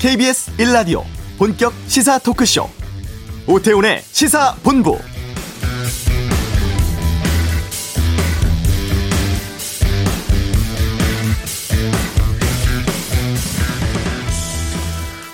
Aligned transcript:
KBS 0.00 0.56
1라디오 0.56 1.02
본격 1.36 1.74
시사 1.86 2.18
토크쇼 2.20 2.66
오태훈의 3.46 4.00
시사본부 4.00 4.98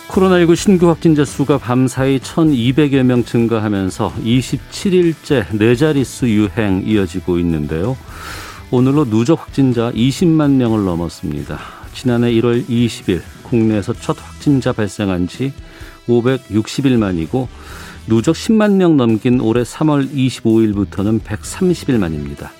코로나19 0.08 0.56
신규 0.56 0.88
확진자 0.88 1.24
수가 1.24 1.58
밤사이 1.58 2.18
1,200여 2.18 3.04
명 3.04 3.22
증가하면서 3.22 4.14
27일째 4.14 5.56
네 5.56 5.76
자릿수 5.76 6.28
유행 6.28 6.82
이어지고 6.84 7.38
있는데요. 7.38 7.96
오늘로 8.72 9.04
누적 9.04 9.38
확진자 9.40 9.92
20만 9.92 10.54
명을 10.54 10.84
넘었습니다. 10.84 11.85
지난해 11.96 12.30
1월 12.34 12.68
20일 12.68 13.22
국내에서 13.42 13.94
첫 13.94 14.16
확진자 14.20 14.72
발생한 14.72 15.28
지 15.28 15.52
560일 16.06 16.98
만이고 16.98 17.48
누적 18.06 18.36
10만 18.36 18.74
명 18.74 18.98
넘긴 18.98 19.40
올해 19.40 19.62
3월 19.62 20.12
25일부터는 20.12 21.20
130일 21.22 21.98
만입니다. 21.98 22.52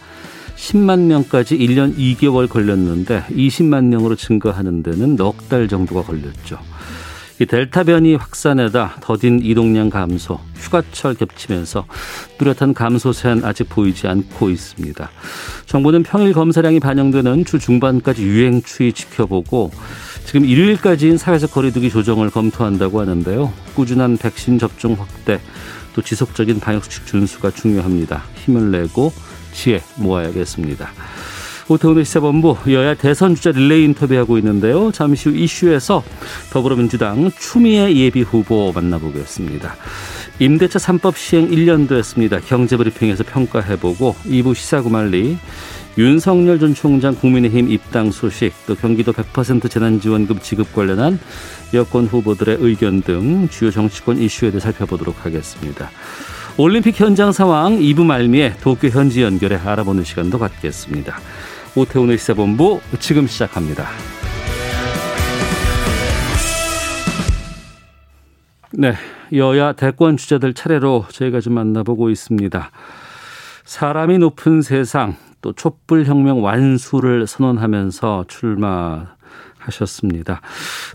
10만 0.57 1.01
명까지 1.01 1.59
1년 1.59 1.97
2개월 1.97 2.49
걸렸는데 2.49 3.25
20만 3.29 3.85
명으로 3.85 4.17
증가하는 4.17 4.83
데는 4.83 5.17
넉 5.17 5.49
달 5.51 5.69
정도가 5.69 6.03
걸렸죠. 6.03 6.59
이 7.39 7.45
델타 7.45 7.85
변이 7.85 8.15
확산에다 8.15 8.97
더딘 9.03 9.41
이동량 9.43 9.91
감소, 9.91 10.41
휴가철 10.55 11.15
겹치면서 11.15 11.85
뚜렷한 12.39 12.73
감소세는 12.73 13.45
아직 13.45 13.69
보이지 13.69 14.09
않고 14.09 14.49
있습니다. 14.49 15.11
정부는 15.67 16.03
평일 16.03 16.33
검사량이 16.33 16.81
반영되는 16.81 17.45
주 17.45 17.59
중반까지 17.59 18.23
유행 18.23 18.63
추이 18.63 18.93
지켜보고 18.93 19.71
지금 20.25 20.47
일요일까지인 20.47 21.19
사회적 21.19 21.53
거리두기 21.53 21.91
조정을 21.91 22.31
검토한다고 22.31 23.01
하는데요. 23.01 23.53
꾸준한 23.75 24.17
백신 24.17 24.59
접종 24.59 24.95
확대, 24.95 25.39
또 25.95 26.01
지속적인 26.01 26.61
방역수칙 26.61 27.07
준수가 27.07 27.51
중요합니다. 27.51 28.25
힘을 28.45 28.71
내고 28.71 29.13
지혜 29.53 29.83
모아야겠습니다. 29.97 30.89
오태훈의 31.69 32.05
시사본부 32.05 32.57
여야 32.69 32.95
대선 32.95 33.35
주자 33.35 33.51
릴레이 33.51 33.85
인터뷰하고 33.85 34.39
있는데요. 34.39 34.93
잠시 34.93 35.29
후 35.29 35.35
이슈에서 35.35 36.05
더불어민주당 36.53 37.31
추미애 37.37 37.93
예비 37.95 38.23
후보 38.23 38.73
만나보겠습니다. 38.73 39.75
임대차 40.39 40.79
3법 40.79 41.17
시행 41.17 41.51
1년 41.51 41.89
됐습니다. 41.89 42.39
경제브리핑에서 42.39 43.25
평가해보고 43.25 44.15
2부 44.27 44.55
시사구말리 44.55 45.39
윤석열 45.99 46.61
전 46.61 46.75
총장 46.75 47.15
국민의힘 47.17 47.71
입당 47.71 48.13
소식 48.13 48.53
또 48.67 48.75
경기도 48.77 49.13
100% 49.13 49.69
재난지원금 49.69 50.39
지급 50.41 50.73
관련한 50.73 51.19
여권 51.75 52.05
후보들의 52.07 52.59
의견 52.61 53.03
등 53.03 53.49
주요 53.49 53.71
정치권 53.73 54.19
이슈에 54.19 54.51
대해 54.51 54.61
살펴보도록 54.61 55.25
하겠습니다. 55.25 55.91
올림픽 56.59 57.01
현장 57.01 57.33
상황 57.33 57.79
2부 57.79 58.05
말미에 58.05 58.55
도쿄 58.61 58.89
현지 58.89 59.23
연결해 59.23 59.57
알아보는 59.57 60.05
시간도 60.05 60.39
갖겠습니다. 60.39 61.19
오태훈의 61.77 62.17
시사본부 62.17 62.81
지금 63.01 63.27
시작합니다. 63.27 63.85
네, 68.73 68.95
여야 69.35 69.73
대권 69.73 70.17
주자들 70.17 70.55
차례로 70.55 71.05
저희가 71.11 71.41
좀 71.41 71.53
만나보고 71.55 72.09
있습니다. 72.11 72.71
사람이 73.65 74.19
높은 74.19 74.63
세상 74.63 75.17
또 75.43 75.53
촛불혁명 75.53 76.43
완수를 76.43 77.27
선언하면서 77.27 78.25
출마하셨습니다. 78.29 80.41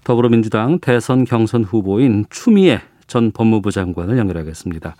더불어민주당 0.03 0.79
대선 0.79 1.25
경선 1.25 1.63
후보인 1.63 2.25
추미애 2.29 2.81
전 3.07 3.31
법무부 3.31 3.71
장관을 3.71 4.17
연결하겠습니다. 4.17 4.95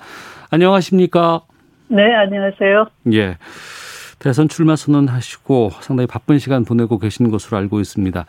안녕하십니까? 0.52 1.42
네, 1.88 2.14
안녕하세요. 2.14 2.86
예. 3.14 3.38
대선 4.22 4.48
출마 4.48 4.76
선언하시고 4.76 5.72
상당히 5.82 6.06
바쁜 6.06 6.38
시간 6.38 6.64
보내고 6.64 7.00
계신 7.00 7.32
것으로 7.32 7.58
알고 7.58 7.80
있습니다. 7.80 8.26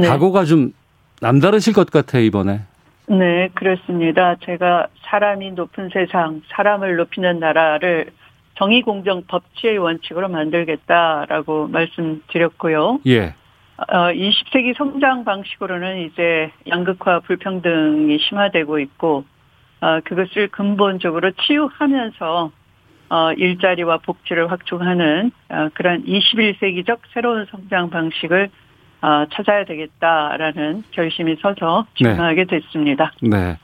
네. 0.00 0.08
각오가 0.08 0.44
좀 0.44 0.72
남다르실 1.20 1.74
것 1.74 1.90
같아요, 1.90 2.22
이번에. 2.22 2.60
네, 3.08 3.48
그렇습니다. 3.54 4.36
제가 4.44 4.88
사람이 5.02 5.52
높은 5.52 5.90
세상, 5.92 6.40
사람을 6.48 6.96
높이는 6.96 7.38
나라를 7.38 8.10
정의, 8.56 8.80
공정, 8.80 9.22
법치의 9.28 9.76
원칙으로 9.76 10.28
만들겠다라고 10.28 11.68
말씀드렸고요. 11.68 13.00
예. 13.06 13.34
어, 13.76 13.94
20세기 14.08 14.74
성장 14.78 15.24
방식으로는 15.24 16.06
이제 16.06 16.50
양극화 16.66 17.20
불평등이 17.20 18.18
심화되고 18.18 18.78
있고, 18.78 19.24
어, 19.82 20.00
그것을 20.02 20.48
근본적으로 20.48 21.32
치유하면서 21.32 22.50
어, 23.08 23.32
일자리와 23.32 23.98
복지를 23.98 24.50
확충하는 24.50 25.30
어, 25.48 25.68
그런 25.74 26.04
21세기적 26.04 26.98
새로운 27.12 27.46
성장 27.50 27.90
방식을 27.90 28.50
어, 29.02 29.26
찾아야 29.32 29.64
되겠다라는 29.64 30.84
결심이 30.90 31.36
서서 31.40 31.86
출마하게 31.94 32.46
네. 32.46 32.60
됐습니다. 32.60 33.12
네. 33.22 33.56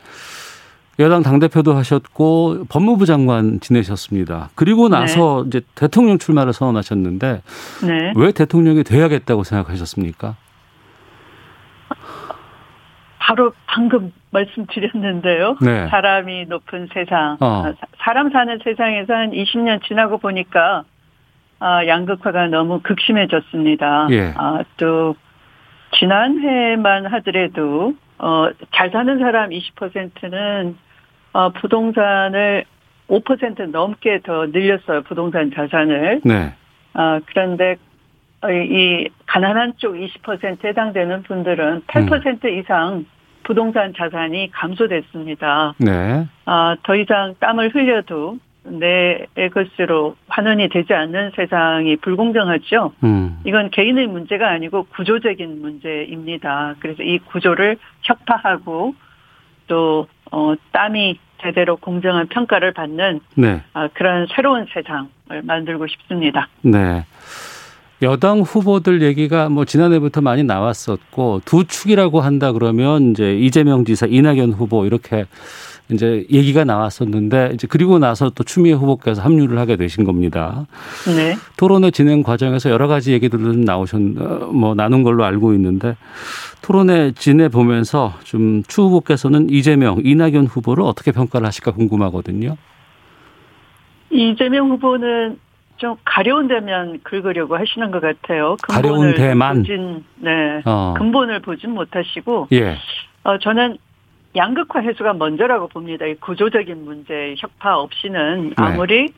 여당 0.98 1.22
당대표도 1.22 1.72
하셨고 1.74 2.66
법무부 2.68 3.06
장관 3.06 3.58
지내셨습니다. 3.60 4.50
그리고 4.54 4.88
네. 4.88 4.98
나서 4.98 5.42
네. 5.42 5.48
이제 5.48 5.66
대통령 5.74 6.18
출마를 6.18 6.52
선언하셨는데 6.52 7.42
네. 7.86 8.12
왜 8.14 8.30
대통령이 8.30 8.84
돼야겠다고 8.84 9.42
생각하셨습니까? 9.42 10.36
바로 13.32 13.52
방금 13.66 14.12
말씀드렸는데요. 14.30 15.56
네. 15.62 15.88
사람이 15.88 16.46
높은 16.46 16.88
세상, 16.92 17.38
어. 17.40 17.64
아, 17.64 17.72
사람 17.98 18.30
사는 18.30 18.58
세상에서 18.62 19.14
한 19.14 19.30
20년 19.30 19.82
지나고 19.86 20.18
보니까 20.18 20.84
아, 21.58 21.86
양극화가 21.86 22.48
너무 22.48 22.80
극심해졌습니다. 22.82 24.08
예. 24.10 24.34
아, 24.36 24.62
또 24.76 25.16
지난해만 25.98 27.06
하더라도 27.06 27.94
어, 28.18 28.48
잘 28.74 28.90
사는 28.90 29.18
사람 29.18 29.50
20%는 29.50 30.76
어, 31.32 31.48
부동산을 31.50 32.64
5% 33.08 33.70
넘게 33.70 34.20
더 34.24 34.46
늘렸어요. 34.46 35.02
부동산 35.02 35.50
자산을. 35.54 36.20
네. 36.24 36.52
아, 36.92 37.20
그런데 37.26 37.76
이 38.50 39.08
가난한 39.26 39.74
쪽 39.76 39.94
20%에 39.94 40.68
해당되는 40.68 41.22
분들은 41.22 41.82
8% 41.86 42.44
음. 42.44 42.58
이상 42.58 43.04
부동산 43.42 43.92
자산이 43.96 44.50
감소됐습니다. 44.52 45.74
네. 45.78 46.26
아, 46.44 46.76
더 46.82 46.96
이상 46.96 47.34
땀을 47.40 47.74
흘려도 47.74 48.38
내 48.64 49.26
것으로 49.52 50.16
환원이 50.28 50.68
되지 50.68 50.94
않는 50.94 51.32
세상이 51.34 51.96
불공정하죠. 51.96 52.92
음. 53.02 53.40
이건 53.44 53.70
개인의 53.70 54.06
문제가 54.06 54.50
아니고 54.50 54.84
구조적인 54.94 55.60
문제입니다. 55.60 56.76
그래서 56.78 57.02
이 57.02 57.18
구조를 57.18 57.76
혁파하고 58.02 58.94
또 59.66 60.06
어, 60.30 60.54
땀이 60.72 61.18
제대로 61.42 61.76
공정한 61.76 62.28
평가를 62.28 62.72
받는 62.72 63.20
네. 63.34 63.62
아, 63.72 63.88
그런 63.88 64.26
새로운 64.34 64.66
세상을 64.72 65.42
만들고 65.42 65.88
싶습니다. 65.88 66.48
네. 66.62 67.04
여당 68.02 68.40
후보들 68.40 69.02
얘기가 69.02 69.48
뭐 69.48 69.64
지난해부터 69.64 70.20
많이 70.20 70.42
나왔었고 70.42 71.42
두 71.44 71.64
축이라고 71.64 72.20
한다 72.20 72.52
그러면 72.52 73.12
이제 73.12 73.36
이재명 73.36 73.84
지사, 73.84 74.06
이낙연 74.06 74.52
후보 74.52 74.84
이렇게 74.86 75.26
이제 75.90 76.26
얘기가 76.30 76.64
나왔었는데 76.64 77.52
이제 77.54 77.66
그리고 77.68 77.98
나서 77.98 78.30
또 78.30 78.44
추미애 78.44 78.72
후보께서 78.72 79.20
합류를 79.22 79.58
하게 79.58 79.76
되신 79.76 80.04
겁니다. 80.04 80.66
네. 81.06 81.36
토론회 81.56 81.90
진행 81.90 82.22
과정에서 82.22 82.70
여러 82.70 82.88
가지 82.88 83.12
얘기들은 83.12 83.62
나오셨 83.62 84.00
뭐 84.52 84.74
나눈 84.74 85.02
걸로 85.02 85.24
알고 85.24 85.52
있는데 85.54 85.96
토론회 86.62 87.12
진행 87.12 87.50
보면서 87.50 88.14
좀 88.24 88.62
추 88.68 88.82
후보께서는 88.82 89.50
이재명, 89.50 90.00
이낙연 90.02 90.46
후보를 90.46 90.84
어떻게 90.84 91.12
평가를 91.12 91.46
하실까 91.46 91.72
궁금하거든요. 91.72 92.56
이재명 94.10 94.70
후보는 94.70 95.38
좀 95.82 95.96
가려운 96.04 96.46
데면 96.46 97.00
긁으려고 97.02 97.56
하시는 97.56 97.90
것 97.90 98.00
같아요. 98.00 98.54
가려운 98.62 99.14
데만. 99.16 99.58
보진, 99.58 100.04
네. 100.14 100.62
어. 100.64 100.94
근본을 100.96 101.40
보진 101.40 101.70
못하시고. 101.70 102.46
예. 102.52 102.76
어, 103.24 103.38
저는 103.38 103.78
양극화 104.36 104.78
해소가 104.78 105.14
먼저라고 105.14 105.66
봅니다. 105.66 106.06
이 106.06 106.14
구조적인 106.14 106.84
문제, 106.84 107.34
혁파 107.36 107.78
없이는 107.78 108.50
네. 108.50 108.54
아무리 108.58 109.06
네. 109.06 109.12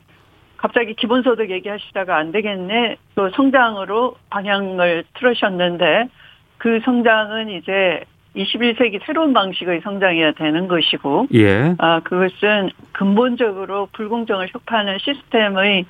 갑자기 0.56 0.94
기본소득 0.94 1.50
얘기하시다가 1.50 2.16
안 2.16 2.32
되겠네. 2.32 2.96
또 3.14 3.28
성장으로 3.28 4.16
방향을 4.30 5.04
틀으셨는데 5.18 6.08
그 6.56 6.80
성장은 6.82 7.50
이제 7.50 8.04
21세기 8.36 9.04
새로운 9.04 9.34
방식의 9.34 9.82
성장이어야 9.82 10.32
되는 10.32 10.66
것이고, 10.66 11.26
예. 11.34 11.74
아 11.76 12.00
그것은 12.00 12.70
근본적으로 12.92 13.88
불공정을 13.92 14.48
혁파하는 14.50 14.96
시스템의 14.98 15.84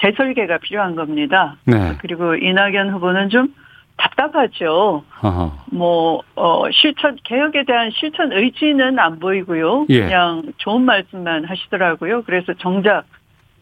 재설계가 0.00 0.58
필요한 0.58 0.94
겁니다. 0.94 1.56
네. 1.64 1.96
그리고 2.00 2.34
이낙연 2.34 2.90
후보는 2.90 3.28
좀 3.28 3.54
답답하죠. 3.96 5.04
어허. 5.22 5.52
뭐, 5.72 6.22
어, 6.34 6.70
실천, 6.70 7.16
개혁에 7.22 7.64
대한 7.64 7.90
실천 7.90 8.32
의지는 8.32 8.98
안 8.98 9.18
보이고요. 9.18 9.86
예. 9.90 10.00
그냥 10.00 10.42
좋은 10.56 10.82
말씀만 10.82 11.44
하시더라고요. 11.44 12.22
그래서 12.22 12.54
정작 12.54 13.04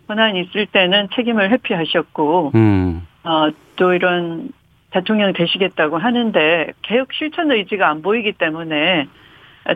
권한이 0.06 0.40
있을 0.42 0.66
때는 0.66 1.08
책임을 1.14 1.50
회피하셨고, 1.50 2.52
음. 2.54 3.06
어, 3.24 3.48
또 3.76 3.92
이런 3.92 4.50
대통령 4.90 5.32
되시겠다고 5.32 5.98
하는데, 5.98 6.72
개혁 6.82 7.12
실천 7.12 7.50
의지가 7.50 7.88
안 7.88 8.00
보이기 8.00 8.32
때문에, 8.32 9.08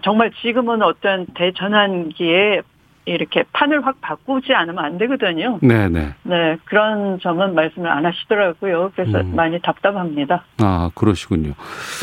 정말 0.02 0.30
지금은 0.40 0.80
어떤 0.82 1.26
대전환기에 1.34 2.62
이렇게 3.04 3.44
판을 3.52 3.84
확 3.84 4.00
바꾸지 4.00 4.52
않으면 4.54 4.84
안 4.84 4.98
되거든요. 4.98 5.58
네네. 5.60 5.88
네. 5.88 6.14
네, 6.22 6.56
그런 6.64 7.18
점은 7.20 7.54
말씀을 7.54 7.90
안 7.90 8.06
하시더라고요. 8.06 8.92
그래서 8.94 9.20
음. 9.20 9.34
많이 9.34 9.60
답답합니다. 9.60 10.44
아, 10.58 10.90
그러시군요. 10.94 11.54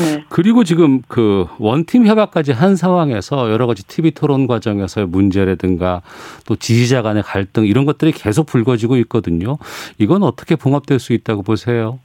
네. 0.02 0.26
그리고 0.30 0.64
지금 0.64 1.02
그 1.08 1.48
원팀 1.58 2.06
협약까지 2.06 2.52
한 2.52 2.76
상황에서 2.76 3.50
여러 3.52 3.66
가지 3.66 3.88
TV 3.88 4.12
토론 4.12 4.46
과정에서의 4.48 5.08
문제라든가 5.08 6.02
또 6.46 6.56
지지자 6.58 7.02
간의 7.02 7.24
갈등 7.24 7.66
이런 7.66 7.86
것들이 7.86 8.12
계속 8.12 8.46
불거지고 8.46 8.98
있거든요. 8.98 9.58
이건 10.00 10.24
어떻게 10.24 10.56
봉합될 10.56 11.00
수 11.00 11.14
있다고 11.14 11.44
보세요? 11.44 12.00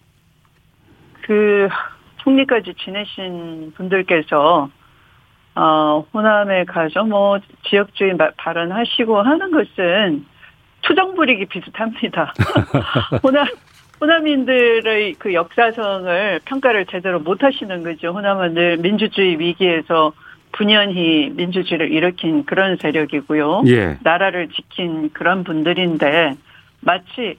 그 1.22 1.68
총리까지 2.18 2.74
지내신 2.78 3.72
분들께서 3.76 4.70
어, 5.56 6.04
호남에 6.12 6.64
가서 6.64 7.04
뭐 7.04 7.38
지역주의 7.68 8.16
발언하시고 8.36 9.22
하는 9.22 9.50
것은 9.50 10.26
투정 10.82 11.14
부리기 11.14 11.46
비슷합니다. 11.46 12.32
호남 13.22 13.46
호남인들의 14.00 15.14
그 15.14 15.32
역사성을 15.32 16.40
평가를 16.44 16.86
제대로 16.86 17.20
못 17.20 17.42
하시는 17.42 17.82
거죠. 17.82 18.08
호남은 18.08 18.54
늘 18.54 18.76
민주주의 18.78 19.38
위기에서 19.38 20.12
분연히 20.52 21.30
민주주의를 21.34 21.90
일으킨 21.90 22.44
그런 22.44 22.76
세력이고요. 22.76 23.62
예. 23.66 23.98
나라를 24.02 24.48
지킨 24.48 25.10
그런 25.12 25.44
분들인데 25.44 26.34
마치 26.80 27.38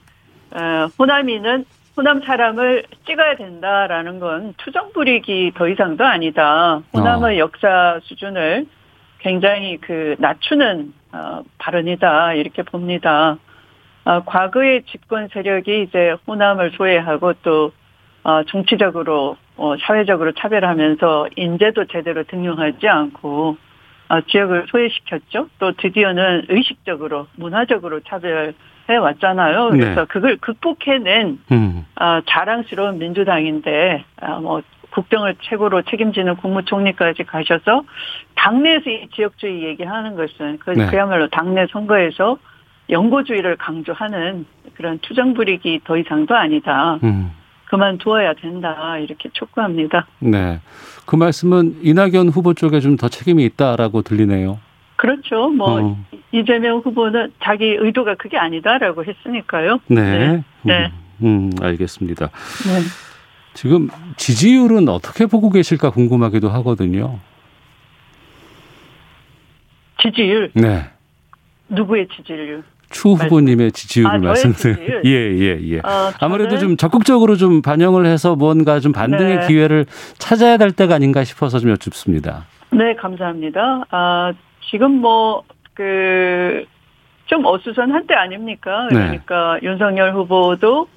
어, 0.52 0.88
호남이는 0.98 1.64
호남 1.96 2.20
사람을 2.20 2.84
찍어야 3.06 3.36
된다라는 3.36 4.20
건 4.20 4.54
투정 4.58 4.92
부리기 4.92 5.52
더 5.54 5.66
이상도 5.66 6.04
아니다. 6.04 6.82
호남의 6.92 7.36
어. 7.36 7.38
역사 7.38 8.00
수준을 8.02 8.66
굉장히 9.18 9.78
그 9.78 10.14
낮추는 10.18 10.92
어, 11.12 11.42
발언이다 11.56 12.34
이렇게 12.34 12.62
봅니다. 12.62 13.38
어, 14.04 14.24
과거의 14.24 14.82
집권 14.84 15.28
세력이 15.28 15.84
이제 15.84 16.14
호남을 16.26 16.72
소외하고 16.72 17.32
또 17.42 17.72
어, 18.24 18.42
정치적으로 18.44 19.38
어, 19.56 19.74
사회적으로 19.80 20.32
차별하면서 20.32 21.30
인재도 21.34 21.86
제대로 21.86 22.24
등용하지 22.24 22.86
않고 22.86 23.56
어, 24.08 24.20
지역을 24.20 24.66
소외시켰죠. 24.68 25.48
또 25.58 25.72
드디어는 25.72 26.46
의식적으로 26.50 27.26
문화적으로 27.36 28.00
차별 28.00 28.54
해 28.88 28.96
왔잖아요. 28.96 29.70
네. 29.70 29.78
그래서 29.78 30.00
네. 30.02 30.06
그걸 30.08 30.36
극복해낸 30.36 31.38
음. 31.50 31.84
어, 32.00 32.20
자랑스러운 32.26 32.98
민주당인데 32.98 34.04
어, 34.22 34.40
뭐 34.40 34.62
국정을 34.90 35.34
최고로 35.42 35.82
책임지는 35.82 36.36
국무총리까지 36.36 37.24
가셔서 37.24 37.82
당내에서 38.36 38.88
이 38.90 39.08
지역주의 39.14 39.64
얘기하는 39.64 40.14
것은 40.16 40.58
그, 40.58 40.70
네. 40.70 40.86
그야말로 40.86 41.28
당내 41.28 41.66
선거에서 41.72 42.38
영고주의를 42.88 43.56
강조하는 43.56 44.46
그런 44.74 44.98
투정 45.00 45.34
부리기 45.34 45.80
더 45.84 45.96
이상도 45.96 46.36
아니다. 46.36 46.98
음. 47.02 47.32
그만두어야 47.66 48.34
된다 48.34 48.96
이렇게 48.98 49.28
촉구합니다. 49.32 50.06
네, 50.20 50.60
그 51.04 51.16
말씀은 51.16 51.78
이낙연 51.82 52.28
후보 52.28 52.54
쪽에 52.54 52.78
좀 52.78 52.96
더 52.96 53.08
책임이 53.08 53.44
있다라고 53.44 54.02
들리네요. 54.02 54.58
그렇죠. 54.96 55.48
뭐 55.48 55.80
어. 55.80 55.98
이재명 56.32 56.78
후보는 56.78 57.32
자기 57.42 57.76
의도가 57.78 58.16
그게 58.16 58.36
아니다라고 58.38 59.04
했으니까요. 59.04 59.78
네. 59.88 60.02
네. 60.18 60.44
네. 60.62 60.92
음, 61.22 61.26
음, 61.26 61.50
알겠습니다. 61.60 62.26
네. 62.26 62.80
지금 63.54 63.88
지지율은 64.16 64.88
어떻게 64.88 65.26
보고 65.26 65.50
계실까 65.50 65.90
궁금하기도 65.90 66.48
하거든요. 66.48 67.18
지지율? 70.00 70.50
네. 70.54 70.84
누구의 71.68 72.08
지지율? 72.14 72.62
추 72.90 73.10
후보님의 73.10 73.72
지지율을 73.72 74.14
아, 74.14 74.18
말씀드려요. 74.18 75.02
예, 75.04 75.10
예, 75.10 75.58
예. 75.62 75.78
어, 75.78 76.12
아무래도 76.20 76.58
좀 76.58 76.76
적극적으로 76.76 77.36
좀 77.36 77.60
반영을 77.60 78.06
해서 78.06 78.36
뭔가 78.36 78.78
좀 78.78 78.92
반등의 78.92 79.40
네. 79.40 79.46
기회를 79.46 79.86
찾아야 80.18 80.56
될 80.56 80.70
때가 80.70 80.94
아닌가 80.94 81.24
싶어서 81.24 81.58
좀 81.58 81.70
여쭙습니다. 81.70 82.46
네, 82.70 82.94
감사합니다. 82.94 83.86
아, 83.90 84.32
지금 84.70 85.00
뭐, 85.00 85.42
그, 85.74 86.64
좀 87.26 87.44
어수선한 87.44 88.06
때 88.06 88.14
아닙니까? 88.14 88.88
네. 88.90 88.96
그러니까 88.96 89.58
네. 89.60 89.68
윤석열 89.68 90.14
후보도, 90.14 90.88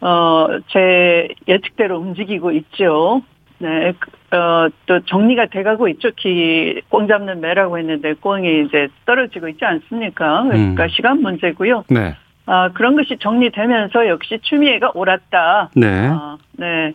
어, 0.00 0.48
제 0.68 1.28
예측대로 1.46 1.98
움직이고 1.98 2.52
있죠. 2.52 3.22
네, 3.58 3.92
그, 3.98 4.36
어, 4.36 4.68
또 4.86 5.00
정리가 5.00 5.46
돼가고 5.46 5.88
있죠. 5.88 6.10
기, 6.12 6.80
꽁 6.88 7.08
잡는 7.08 7.40
매라고 7.40 7.78
했는데 7.78 8.14
꽁이 8.14 8.66
이제 8.66 8.88
떨어지고 9.04 9.48
있지 9.48 9.64
않습니까? 9.64 10.44
그러니까 10.44 10.84
음. 10.84 10.88
시간 10.90 11.22
문제고요. 11.22 11.84
네. 11.90 12.14
아, 12.46 12.70
그런 12.72 12.96
것이 12.96 13.18
정리되면서 13.18 14.08
역시 14.08 14.38
추미애가 14.42 14.92
옳았다. 14.94 15.70
네. 15.74 16.08
아, 16.08 16.38
네. 16.52 16.92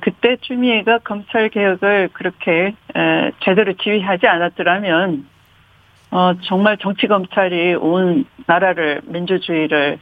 그때 0.00 0.36
추미애가 0.40 0.98
검찰 0.98 1.48
개혁을 1.50 2.08
그렇게 2.12 2.74
제대로 3.44 3.74
지휘하지 3.74 4.26
않았더라면 4.26 5.26
어, 6.10 6.32
정말 6.42 6.78
정치 6.78 7.08
검찰이 7.08 7.74
온 7.74 8.24
나라를 8.46 9.00
민주주의를 9.04 9.98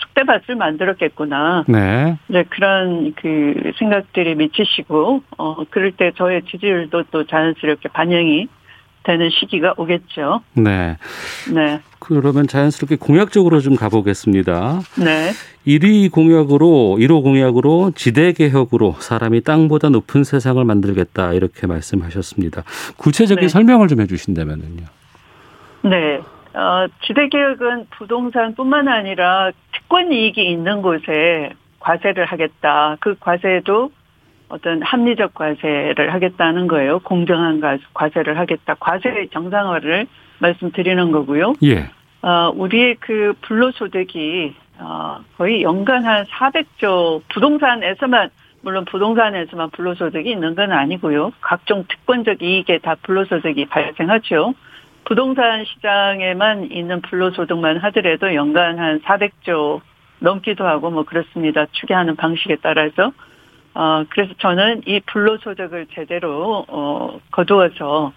숙대밭을 0.00 0.54
만들었겠구나. 0.54 1.64
네. 1.66 2.16
이제 2.28 2.44
그런 2.50 3.12
그 3.16 3.72
생각들이 3.76 4.36
미치시고 4.36 5.22
어 5.38 5.64
그럴 5.70 5.90
때 5.90 6.12
저의 6.14 6.42
지지율도 6.42 7.04
또 7.10 7.24
자연스럽게 7.24 7.88
반영이 7.88 8.46
되는 9.02 9.30
시기가 9.30 9.74
오겠죠. 9.76 10.42
네. 10.54 10.96
네. 11.52 11.80
그러면 11.98 12.46
자연스럽게 12.46 12.96
공약적으로 12.96 13.60
좀 13.60 13.76
가보겠습니다. 13.76 14.80
네. 15.02 15.30
1위 15.66 16.10
공약으로 16.10 16.96
1호 16.98 17.22
공약으로 17.22 17.92
지대 17.94 18.32
개혁으로 18.32 18.92
사람이 18.98 19.42
땅보다 19.42 19.90
높은 19.90 20.24
세상을 20.24 20.62
만들겠다 20.64 21.32
이렇게 21.32 21.66
말씀하셨습니다. 21.66 22.62
구체적인 22.96 23.42
네. 23.42 23.48
설명을 23.48 23.88
좀 23.88 24.00
해주신다면요. 24.00 24.84
네. 25.82 26.20
어, 26.52 26.86
지대 27.06 27.28
개혁은 27.28 27.86
부동산뿐만 27.90 28.88
아니라 28.88 29.50
특권 29.72 30.12
이익이 30.12 30.50
있는 30.50 30.82
곳에 30.82 31.52
과세를 31.78 32.26
하겠다. 32.26 32.96
그 33.00 33.14
과세도 33.18 33.90
어떤 34.50 34.82
합리적 34.82 35.34
과세를 35.34 36.12
하겠다는 36.12 36.66
거예요. 36.68 36.98
공정한 37.00 37.60
과세를 37.94 38.38
하겠다. 38.38 38.74
과세의 38.74 39.28
정상화를 39.28 40.06
말씀드리는 40.40 41.12
거고요. 41.12 41.54
예. 41.62 41.90
어, 42.22 42.52
우리의 42.54 42.96
그 43.00 43.32
불로소득이 43.42 44.54
어, 44.78 45.20
거의 45.36 45.62
연간 45.62 46.04
한 46.04 46.24
400조 46.24 47.22
부동산에서만 47.32 48.30
물론 48.62 48.84
부동산에서만 48.84 49.70
불로소득이 49.70 50.30
있는 50.30 50.54
건 50.54 50.72
아니고요. 50.72 51.32
각종 51.40 51.84
특권적 51.88 52.42
이익에 52.42 52.78
다 52.78 52.96
불로소득이 53.02 53.66
발생하죠. 53.66 54.54
부동산 55.04 55.64
시장에만 55.64 56.70
있는 56.70 57.00
불로소득만 57.02 57.78
하더라도 57.78 58.34
연간 58.34 58.78
한 58.78 59.00
400조 59.00 59.80
넘기도 60.18 60.66
하고 60.66 60.90
뭐 60.90 61.04
그렇습니다. 61.04 61.66
추계하는 61.72 62.16
방식에 62.16 62.56
따라서. 62.62 63.12
어, 63.74 64.04
그래서 64.10 64.34
저는 64.38 64.82
이 64.86 65.00
불로소득을 65.06 65.86
제대로, 65.94 66.64
어, 66.68 67.20
거두어서, 67.30 68.12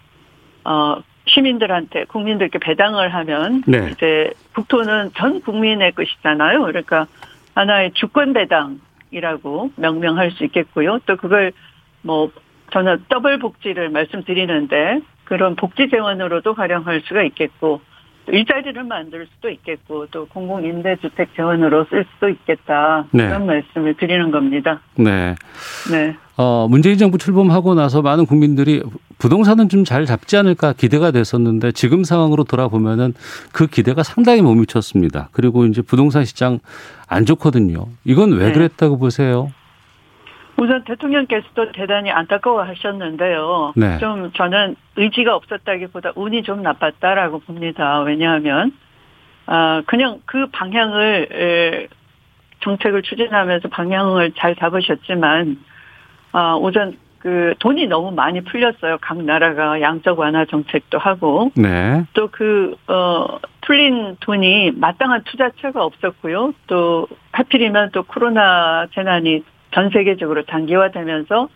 어, 0.65 0.95
시민들한테, 1.25 2.05
국민들께 2.05 2.59
배당을 2.59 3.13
하면, 3.13 3.63
네. 3.67 3.89
이제 3.91 4.31
국토는 4.55 5.11
전 5.15 5.41
국민의 5.41 5.93
것이잖아요. 5.93 6.61
그러니까 6.63 7.07
하나의 7.55 7.91
주권 7.93 8.33
배당이라고 8.33 9.71
명명할 9.75 10.31
수 10.31 10.43
있겠고요. 10.45 10.99
또 11.05 11.17
그걸 11.17 11.53
뭐, 12.01 12.31
저는 12.71 13.05
더블 13.07 13.39
복지를 13.39 13.89
말씀드리는데, 13.89 15.01
그런 15.23 15.55
복지 15.55 15.89
재원으로도 15.89 16.53
활용할 16.53 17.01
수가 17.05 17.23
있겠고, 17.23 17.81
일자리를 18.27 18.83
만들 18.83 19.27
수도 19.35 19.49
있겠고 19.49 20.07
또 20.07 20.25
공공임대주택 20.27 21.35
재원으로 21.35 21.85
쓸 21.89 22.05
수도 22.13 22.29
있겠다 22.29 23.05
네. 23.11 23.27
그런 23.27 23.45
말씀을 23.45 23.95
드리는 23.95 24.31
겁니다. 24.31 24.81
네. 24.95 25.35
네. 25.91 26.15
어, 26.37 26.67
문재인 26.69 26.97
정부 26.97 27.17
출범하고 27.17 27.75
나서 27.75 28.01
많은 28.01 28.25
국민들이 28.25 28.81
부동산은 29.19 29.69
좀 29.69 29.83
잘 29.83 30.05
잡지 30.05 30.37
않을까 30.37 30.73
기대가 30.73 31.11
됐었는데 31.11 31.73
지금 31.73 32.03
상황으로 32.03 32.45
돌아보면은 32.45 33.13
그 33.51 33.67
기대가 33.67 34.01
상당히 34.01 34.41
못 34.41 34.55
미쳤습니다. 34.55 35.29
그리고 35.33 35.65
이제 35.65 35.81
부동산 35.81 36.25
시장 36.25 36.59
안 37.07 37.25
좋거든요. 37.25 37.85
이건 38.05 38.31
왜 38.31 38.47
네. 38.47 38.53
그랬다고 38.53 38.97
보세요? 38.97 39.51
우선 40.63 40.85
대통령께서도 40.85 41.73
대단히 41.73 42.09
안타까워 42.09 42.63
하셨는데요. 42.63 43.73
네. 43.75 43.97
좀 43.97 44.31
저는 44.31 44.77
의지가 44.95 45.35
없었다기보다 45.35 46.13
운이 46.15 46.43
좀 46.43 46.61
나빴다라고 46.63 47.39
봅니다. 47.39 47.99
왜냐하면, 47.99 48.71
아, 49.45 49.81
그냥 49.85 50.21
그 50.25 50.47
방향을, 50.51 51.89
정책을 52.61 53.01
추진하면서 53.01 53.67
방향을 53.67 54.31
잘 54.37 54.55
잡으셨지만, 54.55 55.57
아, 56.31 56.55
우선 56.55 56.97
그 57.19 57.55
돈이 57.59 57.87
너무 57.87 58.11
많이 58.11 58.41
풀렸어요. 58.41 58.99
각 59.01 59.21
나라가 59.21 59.81
양적 59.81 60.17
완화 60.17 60.45
정책도 60.45 60.97
하고. 60.97 61.51
네. 61.55 62.05
또 62.13 62.29
그, 62.31 62.75
어, 62.87 63.39
풀린 63.61 64.15
돈이 64.21 64.71
마땅한 64.75 65.23
투자처가 65.25 65.83
없었고요. 65.83 66.53
또 66.67 67.07
하필이면 67.33 67.91
또 67.91 68.03
코로나 68.03 68.87
재난이 68.93 69.43
전 69.73 69.89
세계적으로 69.89 70.43
단기화되면서 70.45 71.49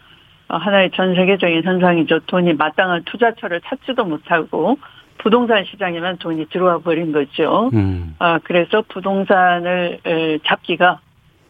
어, 0.49 0.55
하나의 0.57 0.91
전 0.91 1.13
세계적인 1.15 1.63
현상이죠. 1.63 2.19
돈이 2.21 2.53
마땅한 2.53 3.03
투자처를 3.05 3.61
찾지도 3.61 4.05
못하고 4.05 4.77
부동산 5.17 5.65
시장에만 5.65 6.17
돈이 6.17 6.45
들어와 6.49 6.77
버린 6.77 7.11
거죠. 7.11 7.69
음. 7.73 8.15
아, 8.19 8.39
그래서 8.43 8.83
부동산을 8.87 9.99
잡기가 10.45 10.99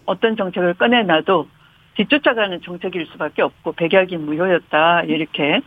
어떤 0.06 0.36
정책을 0.38 0.74
꺼내놔도 0.76 1.48
뒤쫓아가는 1.96 2.62
정책일 2.62 3.08
수밖에 3.08 3.42
없고 3.42 3.74
백약이 3.74 4.18
무효였다 4.18 5.04
이렇게 5.04 5.62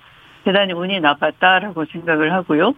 대단히 0.45 0.73
운이 0.73 1.01
나빴다라고 1.01 1.85
생각을 1.87 2.33
하고요. 2.33 2.75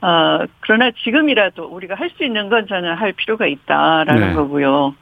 아, 0.00 0.46
그러나 0.60 0.90
지금이라도 1.02 1.64
우리가 1.64 1.94
할 1.96 2.10
수 2.10 2.24
있는 2.24 2.48
건 2.48 2.66
저는 2.66 2.94
할 2.94 3.12
필요가 3.12 3.46
있다라는 3.46 4.28
네. 4.28 4.34
거고요. 4.34 4.94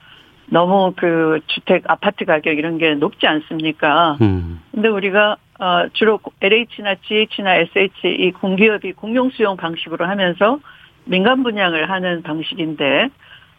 너무 0.50 0.92
그 0.96 1.40
주택 1.46 1.84
아파트 1.88 2.24
가격 2.24 2.58
이런 2.58 2.76
게 2.76 2.94
높지 2.94 3.26
않습니까? 3.26 4.18
음. 4.20 4.60
근데 4.72 4.88
우리가 4.88 5.36
어 5.58 5.88
주로 5.92 6.18
LH나 6.40 6.96
GH나 7.02 7.56
SH 7.56 8.08
이 8.08 8.32
공기업이 8.32 8.92
공용 8.92 9.30
수용 9.30 9.56
방식으로 9.56 10.06
하면서 10.06 10.58
민간 11.04 11.42
분양을 11.42 11.88
하는 11.88 12.22
방식인데 12.22 13.08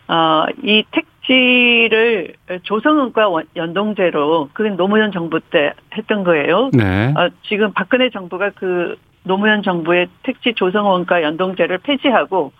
어이 0.07 0.83
택지를 0.91 2.33
조성은과 2.63 3.31
연동제로 3.55 4.49
그건 4.53 4.75
노무현 4.75 5.11
정부 5.11 5.39
때 5.39 5.73
했던 5.95 6.23
거예요. 6.23 6.69
네. 6.73 7.13
어 7.15 7.29
지금 7.43 7.71
박근혜 7.71 8.09
정부가 8.09 8.51
그 8.55 8.97
노무현 9.23 9.63
정부의 9.63 10.07
택지 10.23 10.53
조성원가 10.55 11.23
연동제를 11.23 11.77
폐지하고 11.77 12.51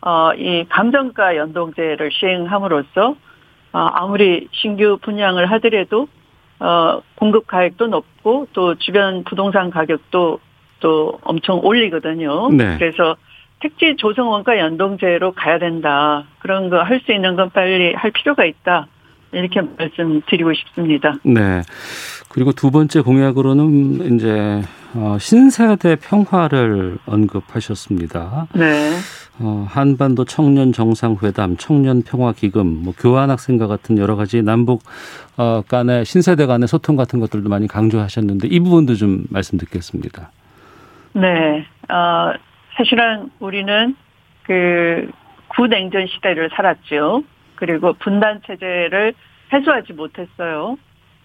어이 0.00 0.64
감정가 0.68 1.36
연동제를 1.36 2.10
시행함으로써 2.12 3.10
어, 3.10 3.25
아무리 3.94 4.48
신규 4.52 4.98
분양을 5.02 5.50
하더라도 5.52 6.08
어, 6.58 7.00
공급 7.16 7.46
가격도 7.46 7.88
높고 7.88 8.48
또 8.52 8.74
주변 8.76 9.24
부동산 9.24 9.70
가격도 9.70 10.38
또 10.80 11.18
엄청 11.22 11.60
올리거든요. 11.62 12.50
네. 12.50 12.76
그래서 12.78 13.16
택지 13.60 13.96
조성 13.96 14.28
원가 14.30 14.58
연동제로 14.58 15.32
가야 15.32 15.58
된다. 15.58 16.24
그런 16.40 16.68
거 16.70 16.82
할 16.82 17.00
수 17.00 17.12
있는 17.12 17.36
건 17.36 17.50
빨리 17.50 17.94
할 17.94 18.10
필요가 18.10 18.44
있다. 18.44 18.86
이렇게 19.32 19.60
말씀드리고 19.60 20.54
싶습니다. 20.54 21.14
네. 21.24 21.62
그리고 22.30 22.52
두 22.52 22.70
번째 22.70 23.00
공약으로는 23.00 24.14
이제 24.14 24.62
어, 24.94 25.16
신세대 25.18 25.96
평화를 25.96 26.98
언급하셨습니다. 27.06 28.46
네. 28.54 28.90
어, 29.38 29.66
한반도 29.68 30.24
청년 30.24 30.72
정상회담, 30.72 31.56
청년 31.58 32.02
평화 32.02 32.32
기금, 32.32 32.84
뭐 32.84 32.94
교환 32.98 33.30
학생과 33.30 33.66
같은 33.66 33.98
여러 33.98 34.16
가지 34.16 34.42
남북 34.42 34.82
어, 35.36 35.62
간의 35.68 36.04
신세대 36.06 36.46
간의 36.46 36.68
소통 36.68 36.96
같은 36.96 37.20
것들도 37.20 37.48
많이 37.48 37.68
강조하셨는데 37.68 38.48
이 38.48 38.60
부분도 38.60 38.94
좀 38.94 39.24
말씀 39.30 39.58
듣겠습니다. 39.58 40.30
네. 41.12 41.66
어, 41.88 42.32
사실은 42.76 43.30
우리는 43.38 43.94
그 44.44 45.10
구냉전 45.48 46.06
시대를 46.06 46.50
살았죠. 46.54 47.22
그리고 47.56 47.92
분단 47.94 48.40
체제를 48.46 49.14
해소하지 49.52 49.92
못했어요. 49.92 50.76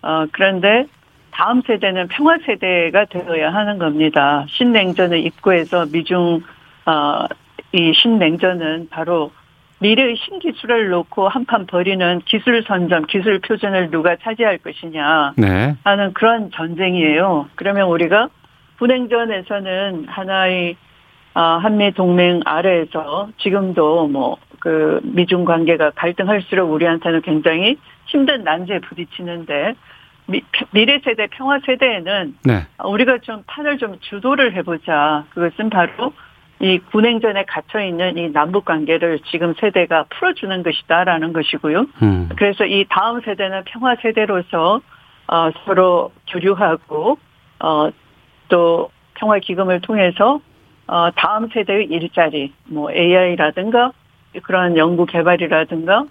어, 0.01 0.25
그런데 0.31 0.85
다음 1.31 1.61
세대는 1.61 2.09
평화 2.09 2.37
세대가 2.45 3.05
되어야 3.05 3.53
하는 3.53 3.77
겁니다. 3.77 4.45
신냉전을 4.49 5.25
입구해서 5.25 5.85
미중 5.85 6.41
어, 6.85 7.25
이 7.73 7.93
신냉전은 7.93 8.89
바로 8.89 9.31
미래의 9.79 10.15
신기술을 10.17 10.89
놓고 10.89 11.27
한판 11.27 11.65
벌이는 11.65 12.21
기술 12.25 12.63
선점, 12.63 13.05
기술 13.07 13.39
표준을 13.39 13.89
누가 13.89 14.15
차지할 14.15 14.59
것이냐 14.59 15.33
네. 15.37 15.75
하는 15.83 16.13
그런 16.13 16.51
전쟁이에요. 16.51 17.47
그러면 17.55 17.87
우리가 17.87 18.29
분냉전에서는 18.77 20.05
하나의 20.07 20.75
어, 21.33 21.41
한미 21.41 21.93
동맹 21.93 22.41
아래에서 22.45 23.29
지금도 23.37 24.07
뭐 24.07 24.37
그 24.61 25.01
미중 25.03 25.43
관계가 25.43 25.91
갈등할수록 25.95 26.71
우리한테는 26.71 27.21
굉장히 27.23 27.77
힘든 28.05 28.43
난제에 28.43 28.79
부딪히는데 28.79 29.73
미, 30.27 30.41
미래 30.69 31.01
세대 31.03 31.27
평화 31.31 31.59
세대에는 31.65 32.35
네. 32.45 32.67
우리가 32.85 33.17
좀 33.23 33.43
판을 33.47 33.79
좀 33.79 33.97
주도를 33.99 34.53
해보자. 34.53 35.25
그것은 35.31 35.71
바로 35.71 36.13
이 36.61 36.77
군행전에 36.77 37.45
갇혀 37.45 37.81
있는 37.81 38.17
이 38.17 38.31
남북 38.31 38.65
관계를 38.65 39.19
지금 39.31 39.55
세대가 39.59 40.05
풀어주는 40.09 40.61
것이다라는 40.61 41.33
것이고요. 41.33 41.85
음. 42.03 42.29
그래서 42.35 42.65
이 42.65 42.85
다음 42.87 43.19
세대는 43.21 43.63
평화 43.65 43.95
세대로서 43.95 44.81
어, 45.27 45.51
서로 45.65 46.11
교류하고 46.27 47.17
어, 47.63 47.89
또 48.49 48.91
평화 49.15 49.39
기금을 49.39 49.81
통해서 49.81 50.39
어, 50.87 51.09
다음 51.15 51.47
세대의 51.49 51.85
일자리, 51.85 52.53
뭐 52.65 52.91
AI라든가 52.91 53.91
그런 54.43 54.77
연구 54.77 55.05
개발이라든가 55.07 56.05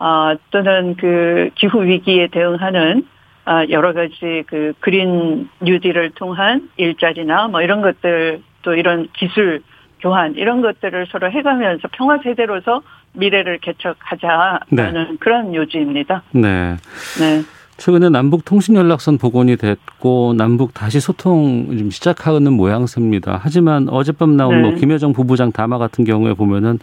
어, 0.00 0.34
또는 0.50 0.96
그 0.96 1.50
기후 1.54 1.82
위기에 1.82 2.26
대응하는 2.26 3.06
어, 3.46 3.62
여러 3.70 3.94
가지 3.94 4.42
그 4.46 4.74
그린 4.80 5.48
뉴딜을 5.62 6.10
통한 6.10 6.68
일자리나 6.76 7.48
뭐 7.48 7.62
이런 7.62 7.80
것들 7.80 8.42
또 8.62 8.74
이런 8.74 9.08
기술 9.14 9.62
교환 10.04 10.34
이런 10.34 10.60
것들을 10.60 11.06
서로 11.10 11.30
해가면서 11.30 11.88
평화 11.92 12.18
세대로서 12.22 12.82
미래를 13.14 13.58
개척하자는 13.58 14.58
네. 14.70 15.16
그런 15.18 15.54
요지입니다. 15.54 16.22
네. 16.32 16.76
네. 17.18 17.42
최근에 17.78 18.10
남북 18.10 18.44
통신 18.44 18.76
연락선 18.76 19.18
복원이 19.18 19.56
됐고 19.56 20.34
남북 20.36 20.74
다시 20.74 21.00
소통 21.00 21.76
좀 21.76 21.90
시작하는 21.90 22.52
모양새입니다. 22.52 23.40
하지만 23.42 23.88
어젯밤 23.88 24.36
나온 24.36 24.60
뭐 24.60 24.62
네. 24.62 24.70
뭐 24.70 24.78
김여정 24.78 25.12
부부장 25.12 25.50
담화 25.50 25.78
같은 25.78 26.04
경우에 26.04 26.34
보면은 26.34 26.78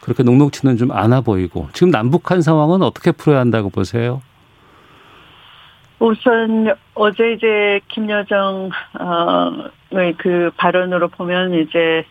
그렇게 0.00 0.22
녹록치는 0.22 0.78
좀 0.78 0.90
않아 0.90 1.20
보이고 1.20 1.68
지금 1.74 1.90
남북한 1.90 2.42
상황은 2.42 2.82
어떻게 2.82 3.12
풀어야 3.12 3.40
한다고 3.40 3.68
보세요? 3.68 4.22
우선 6.02 6.74
어제 6.96 7.32
이제 7.34 7.80
김여정 7.86 8.70
어의 9.92 10.14
그 10.18 10.50
발언으로 10.56 11.06
보면 11.06 11.54
이제 11.54 12.04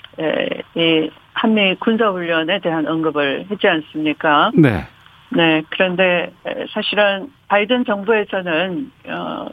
이 0.76 1.10
한미 1.34 1.76
군사 1.76 2.08
훈련에 2.10 2.60
대한 2.60 2.88
언급을 2.88 3.48
했지 3.52 3.68
않습니까? 3.68 4.52
네. 4.56 4.88
네. 5.36 5.64
그런데 5.70 6.32
사실은 6.74 7.32
바이든 7.50 7.84
정부에서는 7.84 8.92
어 9.10 9.48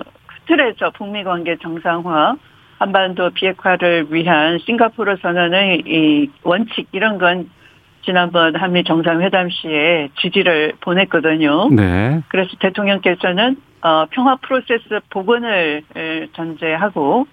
틀에서 0.47 0.91
북미 0.91 1.25
관계 1.25 1.57
정상화, 1.57 2.37
한반도 2.79 3.31
비핵화를 3.31 4.07
위한 4.11 4.61
싱가포르 4.61 5.17
선언의 5.21 5.83
이 5.85 6.31
원칙 6.45 6.87
이런 6.93 7.19
건 7.19 7.51
지난번 8.05 8.55
한미 8.55 8.85
정상회담 8.85 9.51
시에 9.51 10.11
지지를 10.21 10.75
보냈거든요. 10.81 11.71
네. 11.71 12.23
그래서 12.29 12.51
대통령께서는 12.61 13.57
어, 13.83 14.07
평화 14.11 14.37
프로세스 14.37 15.01
복원을 15.11 15.83
전제하고 16.33 17.27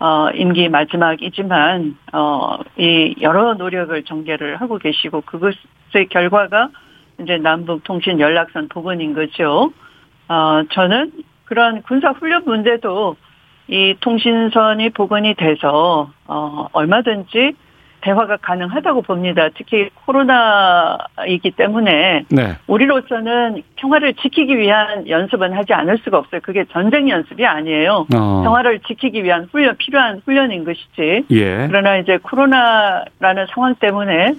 어, 0.00 0.30
임기 0.34 0.70
마지막이지만 0.70 1.96
어, 2.12 2.58
이 2.78 3.14
여러 3.20 3.54
노력을 3.54 4.02
전개를 4.02 4.56
하고 4.56 4.78
계시고 4.78 5.20
그것의 5.22 6.08
결과가 6.08 6.70
이제 7.20 7.36
남북 7.36 7.84
통신 7.84 8.18
연락선 8.18 8.68
복원인 8.68 9.12
거죠. 9.12 9.72
어, 10.28 10.62
저는 10.70 11.12
그런 11.44 11.82
군사 11.82 12.10
훈련 12.10 12.44
문제도 12.46 13.16
이 13.68 13.94
통신선이 14.00 14.90
복원이 14.90 15.34
돼서 15.34 16.10
어, 16.26 16.66
얼마든지 16.72 17.52
대화가 18.00 18.36
가능하다고 18.38 19.02
봅니다. 19.02 19.48
특히 19.56 19.90
코로나이기 20.06 21.52
때문에 21.52 22.24
네. 22.30 22.56
우리로서는 22.66 23.62
평화를 23.76 24.14
지키기 24.14 24.56
위한 24.58 25.08
연습은 25.08 25.52
하지 25.52 25.72
않을 25.72 25.98
수가 25.98 26.18
없어요. 26.18 26.40
그게 26.42 26.64
전쟁 26.72 27.08
연습이 27.08 27.44
아니에요. 27.46 28.06
어. 28.14 28.42
평화를 28.44 28.80
지키기 28.80 29.22
위한 29.24 29.48
훈련 29.50 29.76
필요한 29.76 30.20
훈련인 30.24 30.64
것이지. 30.64 31.24
예. 31.30 31.66
그러나 31.68 31.96
이제 31.98 32.18
코로나라는 32.18 33.46
상황 33.54 33.74
때문에 33.76 34.34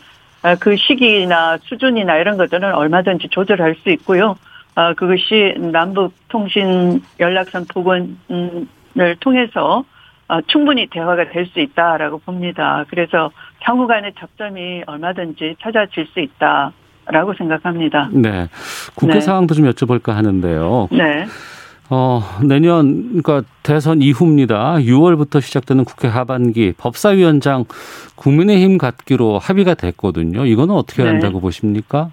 그 0.60 0.76
시기나 0.76 1.58
수준이나 1.64 2.18
이런 2.18 2.38
것들은 2.38 2.74
얼마든지 2.74 3.30
조절할 3.30 3.76
수 3.76 3.90
있고요. 3.92 4.36
어, 4.76 4.94
그것이 4.94 5.56
남북 5.58 6.14
통신 6.30 7.02
연락선 7.20 7.66
복원을 7.74 9.16
통해서 9.20 9.84
어, 10.30 10.40
충분히 10.48 10.88
대화가 10.88 11.30
될 11.30 11.46
수 11.48 11.60
있다라고 11.60 12.20
봅니다. 12.20 12.86
그래서 12.90 13.32
향후 13.62 13.88
간의 13.88 14.14
접점이 14.20 14.84
얼마든지 14.86 15.56
찾아질 15.62 16.08
수 16.08 16.20
있다라고 16.20 17.34
생각합니다. 17.38 18.10
네. 18.12 18.48
국회 18.96 19.16
네. 19.16 19.22
상황도 19.22 19.54
좀 19.56 19.66
여쭤볼까 19.70 20.14
하는데요. 20.14 20.90
네. 20.92 21.26
어, 21.94 22.22
내년, 22.48 23.22
그러니까 23.22 23.44
대선 23.64 24.02
이후입니다. 24.02 24.76
6월부터 24.76 25.42
시작되는 25.42 25.84
국회 25.84 26.08
하반기 26.08 26.74
법사위원장 26.78 27.66
국민의힘 28.16 28.78
갖기로 28.78 29.40
합의가 29.40 29.74
됐거든요. 29.74 30.46
이거는 30.46 30.74
어떻게 30.74 31.04
네. 31.04 31.10
한다고 31.10 31.42
보십니까? 31.42 32.10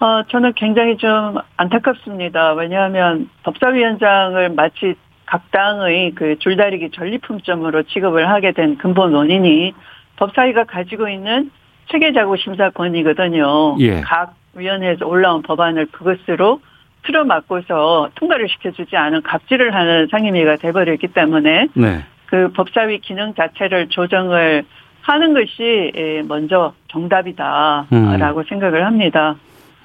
어, 0.00 0.22
저는 0.28 0.54
굉장히 0.54 0.96
좀 0.96 1.36
안타깝습니다. 1.56 2.54
왜냐하면 2.54 3.28
법사위원장을 3.44 4.50
마치 4.50 4.94
각 5.26 5.50
당의 5.50 6.12
그 6.14 6.38
줄다리기 6.38 6.90
전리품점으로 6.92 7.82
취급을 7.82 8.30
하게 8.30 8.52
된 8.52 8.78
근본 8.78 9.12
원인이 9.12 9.74
법사위가 10.16 10.64
가지고 10.64 11.08
있는 11.08 11.50
체계자구 11.90 12.36
심사권이거든요. 12.36 13.76
예. 13.80 14.00
각 14.00 14.34
위원회에서 14.54 15.06
올라온 15.06 15.42
법안을 15.42 15.86
그것으로 15.86 16.60
틀어막고서 17.04 18.10
통과를 18.16 18.48
시켜주지 18.48 18.96
않은 18.96 19.22
갑질을 19.22 19.74
하는 19.74 20.08
상임위가 20.10 20.56
돼버렸기 20.56 21.08
때문에 21.08 21.68
네. 21.74 22.04
그 22.26 22.50
법사위 22.52 22.98
기능 22.98 23.34
자체를 23.34 23.88
조정을 23.88 24.64
하는 25.02 25.34
것이 25.34 25.92
예, 25.94 26.22
먼저 26.26 26.74
정답이다라고 26.88 27.86
음. 27.92 28.44
생각을 28.48 28.84
합니다. 28.84 29.36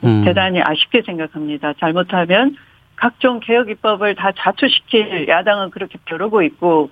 음. 0.03 0.23
대단히 0.25 0.61
아쉽게 0.61 1.03
생각합니다. 1.03 1.73
잘못하면 1.79 2.55
각종 2.95 3.39
개혁 3.39 3.69
입법을 3.69 4.15
다 4.15 4.31
자투시킬 4.35 5.27
야당은 5.27 5.69
그렇게 5.69 5.99
벼르고 6.05 6.41
있고 6.43 6.89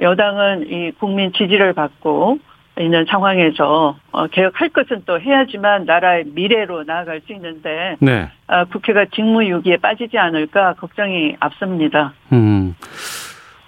여당은 0.00 0.70
이 0.70 0.92
국민 0.98 1.32
지지를 1.32 1.72
받고 1.72 2.38
있는 2.80 3.04
상황에서 3.08 3.96
어, 4.12 4.26
개혁할 4.28 4.70
것은 4.70 5.02
또 5.06 5.20
해야지만 5.20 5.84
나라의 5.84 6.24
미래로 6.34 6.84
나아갈 6.84 7.20
수 7.26 7.32
있는데 7.32 7.96
네. 8.00 8.28
어, 8.46 8.64
국회가 8.66 9.04
직무유기에 9.06 9.78
빠지지 9.78 10.18
않을까 10.18 10.74
걱정이 10.74 11.36
앞섭니다. 11.40 12.12
음. 12.32 12.74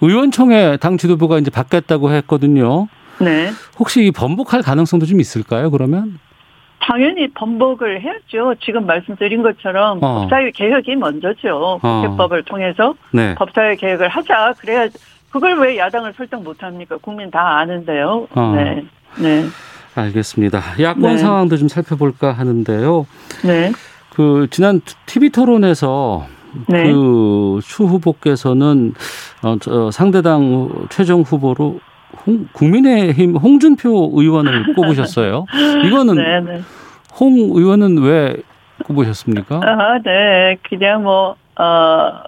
의원총회 0.01 0.79
당 0.79 0.97
지도부가 0.97 1.39
이제 1.39 1.51
바뀌었다고 1.51 2.11
했거든요. 2.13 2.89
네. 3.21 3.51
혹시 3.79 4.11
번복할 4.15 4.63
가능성도 4.63 5.07
좀 5.07 5.21
있을까요? 5.21 5.71
그러면? 5.71 6.19
당연히 6.81 7.29
번복을 7.29 8.01
해야죠. 8.01 8.55
지금 8.61 8.87
말씀드린 8.87 9.43
것처럼 9.43 9.99
어. 10.03 10.23
법사위 10.23 10.53
개혁이 10.53 10.97
먼저죠. 10.97 11.79
국회법을 11.83 12.39
어. 12.39 12.43
통해서 12.47 12.95
네. 13.13 13.35
법사위 13.35 13.77
개혁을 13.77 14.09
하자. 14.09 14.55
그래야 14.59 14.89
그걸 15.31 15.59
왜 15.61 15.79
야당을 15.79 16.13
설득 16.17 16.43
못합니까? 16.43 16.97
국민 16.99 17.31
다 17.31 17.59
아는데요. 17.59 18.27
어. 18.35 18.53
네. 18.57 18.85
네. 19.19 19.45
알겠습니다. 19.95 20.61
야권 20.81 21.03
네. 21.03 21.19
상황도 21.19 21.57
좀 21.57 21.69
살펴볼까 21.69 22.33
하는데요. 22.33 23.07
네. 23.45 23.73
그 24.15 24.47
지난 24.51 24.81
TV 25.07 25.31
토론에서 25.31 26.27
네. 26.69 26.85
그추 26.93 27.85
후보께서는 27.85 28.95
어, 29.43 29.57
저 29.61 29.91
상대당 29.91 30.69
최종 30.91 31.23
후보로 31.23 31.81
홍, 32.27 32.47
국민의힘 32.53 33.37
홍준표 33.37 34.11
의원을 34.15 34.75
꼽으셨어요. 34.75 35.47
이거는 35.87 36.15
네, 36.17 36.41
네. 36.41 36.61
홍 37.19 37.35
의원은 37.35 37.99
왜 37.99 38.37
꼽으셨습니까? 38.85 39.61
아, 39.63 39.99
네. 40.05 40.57
그냥 40.69 41.03
뭐, 41.03 41.37
어, 41.57 42.23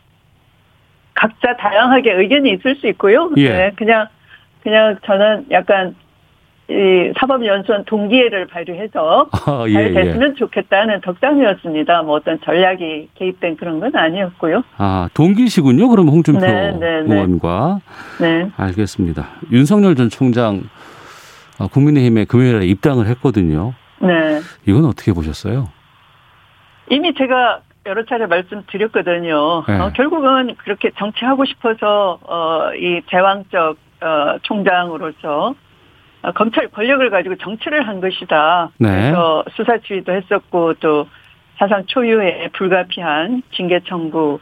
각자 1.15 1.57
다양하게 1.57 2.13
의견이 2.15 2.53
있을 2.53 2.77
수 2.77 2.87
있고요. 2.89 3.31
예. 3.37 3.49
네. 3.49 3.73
그냥, 3.77 4.07
그냥 4.63 4.97
저는 5.05 5.47
약간 5.51 5.95
이 6.71 7.13
사법연수원 7.19 7.85
동기회를 7.85 8.47
발휘해서 8.47 9.29
아, 9.33 9.65
예, 9.69 9.73
잘 9.73 9.93
됐으면 9.95 10.31
예. 10.31 10.35
좋겠다는 10.35 11.01
덕담이었습니다. 11.03 12.03
뭐 12.03 12.17
어떤 12.17 12.41
전략이 12.41 13.09
개입된 13.15 13.57
그런 13.57 13.81
건 13.81 13.95
아니었고요. 13.95 14.63
아 14.79 15.09
동기시군요. 15.13 15.89
그럼 15.89 16.09
홍준표 16.09 16.41
네, 16.41 16.73
네, 16.73 17.03
네. 17.03 17.15
의원과 17.15 17.81
네. 18.21 18.49
알겠습니다. 18.57 19.27
윤석열 19.51 19.97
전 19.97 20.09
총장 20.09 20.63
어, 21.59 21.67
국민의힘에 21.67 22.25
금요일에 22.25 22.65
입당을 22.67 23.07
했거든요. 23.09 23.75
네. 24.01 24.41
이건 24.67 24.87
어떻게 24.87 25.13
보셨어요? 25.13 25.69
이미 26.91 27.13
제가 27.15 27.61
여러 27.87 28.05
차례 28.05 28.27
말씀드렸거든요. 28.27 29.65
네. 29.67 29.79
어, 29.81 29.91
결국은 29.95 30.55
그렇게 30.57 30.91
정치하고 30.97 31.45
싶어서 31.45 32.19
어, 32.23 32.75
이 32.75 33.03
제왕적 33.11 33.77
어, 34.01 34.39
총장으로서 34.43 35.55
어, 36.23 36.33
검찰 36.33 36.69
권력을 36.69 37.09
가지고 37.11 37.37
정치를 37.37 37.87
한 37.87 38.01
것이다. 38.01 38.71
네. 38.79 38.89
그래서 38.89 39.45
수사 39.57 39.79
지휘도 39.79 40.13
했었고 40.13 40.75
또 40.75 41.09
사상 41.59 41.85
초유의 41.87 42.51
불가피한 42.53 43.43
징계 43.53 43.81
청구도 43.81 44.41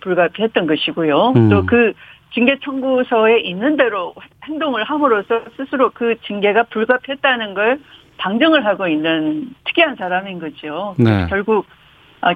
불가피했던 0.00 0.66
것이고요. 0.66 1.32
음. 1.36 1.50
또그 1.50 1.92
징계 2.32 2.58
청구서에 2.62 3.40
있는 3.40 3.76
대로 3.76 4.14
행동을 4.44 4.84
함으로써 4.84 5.42
스스로 5.56 5.90
그 5.90 6.16
징계가 6.26 6.64
불가피했다는 6.64 7.54
걸 7.54 7.80
방증을 8.18 8.66
하고 8.66 8.86
있는 8.86 9.54
특이한 9.64 9.96
사람인 9.96 10.40
거죠. 10.40 10.94
네. 10.98 11.26
결국 11.28 11.66
어, 11.66 11.77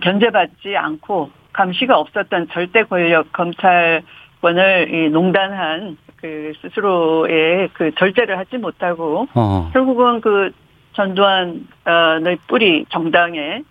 견제받지 0.03 0.77
않고 0.77 1.31
감시가 1.53 1.99
없었던 1.99 2.49
절대 2.53 2.85
권력 2.85 3.33
검찰권을 3.33 5.11
농단한 5.12 5.97
그 6.16 6.53
스스로의 6.62 7.68
그 7.73 7.90
절제를 7.97 8.38
하지 8.38 8.57
못하고 8.59 9.27
어. 9.35 9.71
결국은 9.73 10.21
그 10.21 10.51
전두환의 10.95 12.38
뿌리 12.47 12.85
정당에 12.90 13.62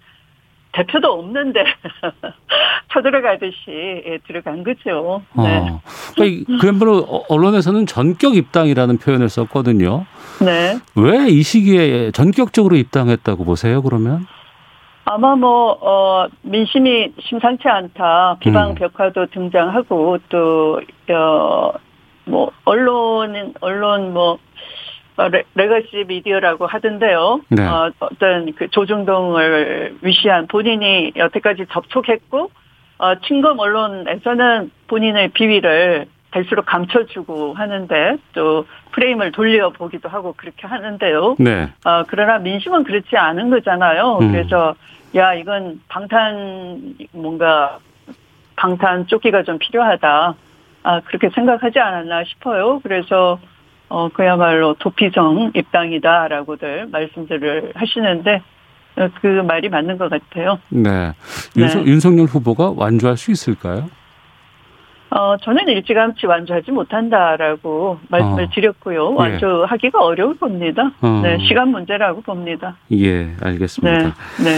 대표도 0.73 1.11
없는데 1.11 1.63
쳐들어가듯이 2.93 4.03
예, 4.05 4.19
들어간 4.27 4.63
거죠. 4.63 5.21
네. 5.37 5.57
어. 5.69 5.81
그러니까 6.15 6.57
그야말로 6.59 7.23
언론에서는 7.29 7.85
전격 7.85 8.35
입당이라는 8.35 8.97
표현을 8.97 9.29
썼거든요. 9.29 10.05
네. 10.39 10.77
왜 10.95 11.27
이 11.29 11.43
시기에 11.43 12.11
전격적으로 12.11 12.75
입당했다고 12.75 13.43
보세요? 13.45 13.81
그러면? 13.81 14.27
아마 15.05 15.35
뭐, 15.35 15.77
어, 15.81 16.27
민심이 16.43 17.13
심상치 17.19 17.67
않다. 17.67 18.37
비방 18.39 18.71
음. 18.71 18.75
벽화도 18.75 19.27
등장하고, 19.27 20.19
또, 20.29 20.81
어, 21.09 21.73
뭐 22.25 22.51
언론은 22.65 23.53
언론 23.61 24.13
뭐 24.13 24.37
어, 25.17 25.27
레, 25.27 25.43
legacy 25.55 26.05
미디어라고 26.07 26.65
하던데요. 26.65 27.41
네. 27.49 27.67
어, 27.67 27.91
어떤 27.99 28.53
그 28.53 28.69
조중동을 28.69 29.97
위시한 30.01 30.47
본인이 30.47 31.11
여태까지 31.15 31.65
접촉했고 31.71 32.51
어, 32.97 33.15
친검 33.27 33.59
언론에서는 33.59 34.71
본인의 34.87 35.29
비위를 35.29 36.07
될수록 36.31 36.65
감춰주고 36.65 37.53
하는데 37.53 38.17
또 38.33 38.65
프레임을 38.91 39.31
돌려보기도 39.31 40.09
하고 40.09 40.33
그렇게 40.35 40.67
하는데요. 40.67 41.35
네. 41.39 41.69
어, 41.85 42.03
그러나 42.07 42.39
민심은 42.39 42.83
그렇지 42.83 43.17
않은 43.17 43.49
거잖아요. 43.49 44.19
음. 44.21 44.31
그래서 44.31 44.75
야 45.15 45.33
이건 45.33 45.81
방탄 45.89 46.95
뭔가 47.11 47.79
방탄 48.55 49.07
조끼가 49.07 49.43
좀 49.43 49.57
필요하다. 49.59 50.35
아, 50.83 50.99
그렇게 51.01 51.29
생각하지 51.29 51.79
않았나 51.79 52.23
싶어요. 52.23 52.79
그래서 52.81 53.39
어, 53.89 54.07
그야말로 54.09 54.73
도피성 54.75 55.51
입당이다라고들 55.53 56.87
말씀들을 56.91 57.73
하시는데 57.75 58.41
어, 58.97 59.09
그 59.21 59.27
말이 59.27 59.69
맞는 59.69 59.97
것 59.97 60.09
같아요. 60.09 60.59
네. 60.69 61.11
윤석, 61.57 61.83
네. 61.83 61.91
윤석열 61.91 62.25
후보가 62.25 62.73
완주할 62.75 63.17
수 63.17 63.31
있을까요? 63.31 63.89
어, 65.13 65.35
저는 65.43 65.67
일찌감치 65.67 66.25
완주하지 66.25 66.71
못한다라고 66.71 67.99
말씀을 68.09 68.43
어. 68.45 68.49
드렸고요. 68.53 69.11
예. 69.11 69.15
완주하기가 69.15 69.99
예. 70.01 70.05
어려울 70.05 70.37
겁니다. 70.37 70.91
어. 71.01 71.19
네, 71.23 71.37
시간 71.47 71.69
문제라고 71.69 72.21
봅니다. 72.21 72.77
예, 72.93 73.31
알겠습니다. 73.41 73.97
네. 73.99 74.05
네. 74.43 74.57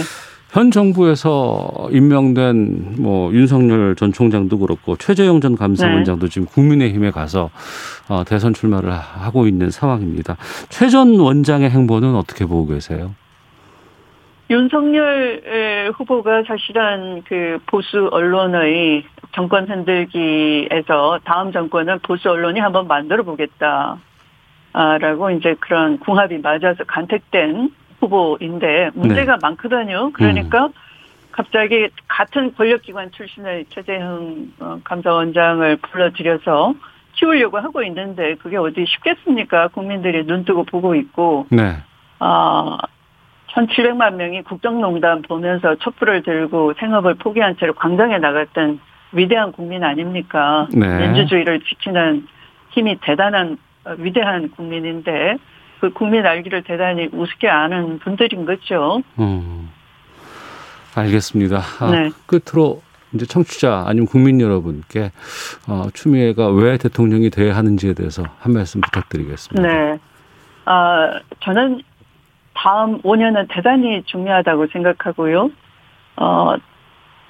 현 0.52 0.70
정부에서 0.70 1.88
임명된 1.90 2.94
뭐 3.00 3.32
윤석열 3.32 3.96
전 3.96 4.12
총장도 4.12 4.56
그렇고 4.58 4.94
최재형 4.96 5.40
전 5.40 5.56
감사원장도 5.56 6.26
네. 6.26 6.30
지금 6.32 6.46
국민의힘에 6.46 7.10
가서 7.10 7.50
어, 8.08 8.22
대선 8.24 8.54
출마를 8.54 8.92
하고 8.92 9.48
있는 9.48 9.70
상황입니다. 9.70 10.36
최 10.68 10.88
전 10.88 11.18
원장의 11.18 11.70
행보는 11.70 12.14
어떻게 12.14 12.46
보고 12.46 12.68
계세요? 12.72 13.10
윤석열 14.50 15.92
후보가 15.96 16.44
사실은 16.46 17.22
그 17.26 17.58
보수 17.66 18.08
언론의 18.12 19.04
정권 19.32 19.68
흔들기에서 19.68 21.20
다음 21.24 21.50
정권은 21.50 22.00
보수 22.00 22.30
언론이 22.30 22.60
한번 22.60 22.86
만들어 22.86 23.22
보겠다. 23.22 23.98
라고 24.72 25.30
이제 25.30 25.54
그런 25.60 25.98
궁합이 25.98 26.38
맞아서 26.38 26.82
간택된 26.84 27.70
후보인데 28.00 28.90
문제가 28.94 29.34
네. 29.34 29.38
많거든요. 29.40 30.10
그러니까 30.12 30.66
음. 30.66 30.72
갑자기 31.30 31.88
같은 32.06 32.54
권력기관 32.54 33.10
출신의 33.12 33.66
최재형 33.70 34.52
어, 34.60 34.78
감사원장을 34.84 35.76
불러들여서 35.76 36.74
키우려고 37.14 37.58
하고 37.58 37.82
있는데 37.84 38.34
그게 38.36 38.56
어디 38.56 38.84
쉽겠습니까? 38.86 39.68
국민들이 39.68 40.26
눈 40.26 40.44
뜨고 40.44 40.64
보고 40.64 40.94
있고. 40.94 41.46
네. 41.50 41.76
아, 42.18 42.78
1,700만 43.52 44.14
명이 44.14 44.42
국정농단 44.42 45.22
보면서 45.22 45.76
촛불을 45.76 46.22
들고 46.22 46.74
생업을 46.78 47.14
포기한 47.14 47.56
채로 47.58 47.74
광장에 47.74 48.18
나갔던 48.18 48.80
위대한 49.12 49.52
국민 49.52 49.84
아닙니까? 49.84 50.66
네. 50.72 51.06
민주주의를 51.06 51.60
지키는 51.60 52.26
힘이 52.70 52.98
대단한 53.00 53.56
어, 53.84 53.94
위대한 53.98 54.50
국민인데 54.50 55.36
그 55.80 55.92
국민 55.92 56.26
알기를 56.26 56.62
대단히 56.64 57.08
우습게 57.12 57.48
아는 57.48 57.98
분들인 58.00 58.44
거죠. 58.44 59.02
음, 59.18 59.70
알겠습니다. 60.94 61.60
아, 61.80 61.90
네. 61.90 62.10
끝으로 62.26 62.82
이제 63.12 63.26
청취자 63.26 63.84
아니면 63.86 64.06
국민 64.06 64.40
여러분께 64.40 65.12
어, 65.68 65.86
추미애가 65.92 66.48
왜 66.48 66.76
대통령이 66.78 67.30
돼야 67.30 67.54
하는지에 67.56 67.94
대해서 67.94 68.24
한 68.40 68.52
말씀 68.52 68.80
부탁드리겠습니다. 68.80 69.68
네. 69.68 69.98
아, 70.64 71.20
저는 71.40 71.82
다음 72.54 73.00
5년은 73.02 73.46
대단히 73.50 74.02
중요하다고 74.04 74.68
생각하고요. 74.68 75.50
어, 76.16 76.54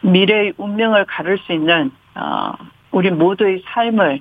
미래의 0.03 0.55
운명을 0.57 1.07
가를 1.07 1.39
수 1.39 1.53
있는, 1.53 1.91
어, 2.15 2.53
우리 2.91 3.11
모두의 3.11 3.63
삶을, 3.67 4.21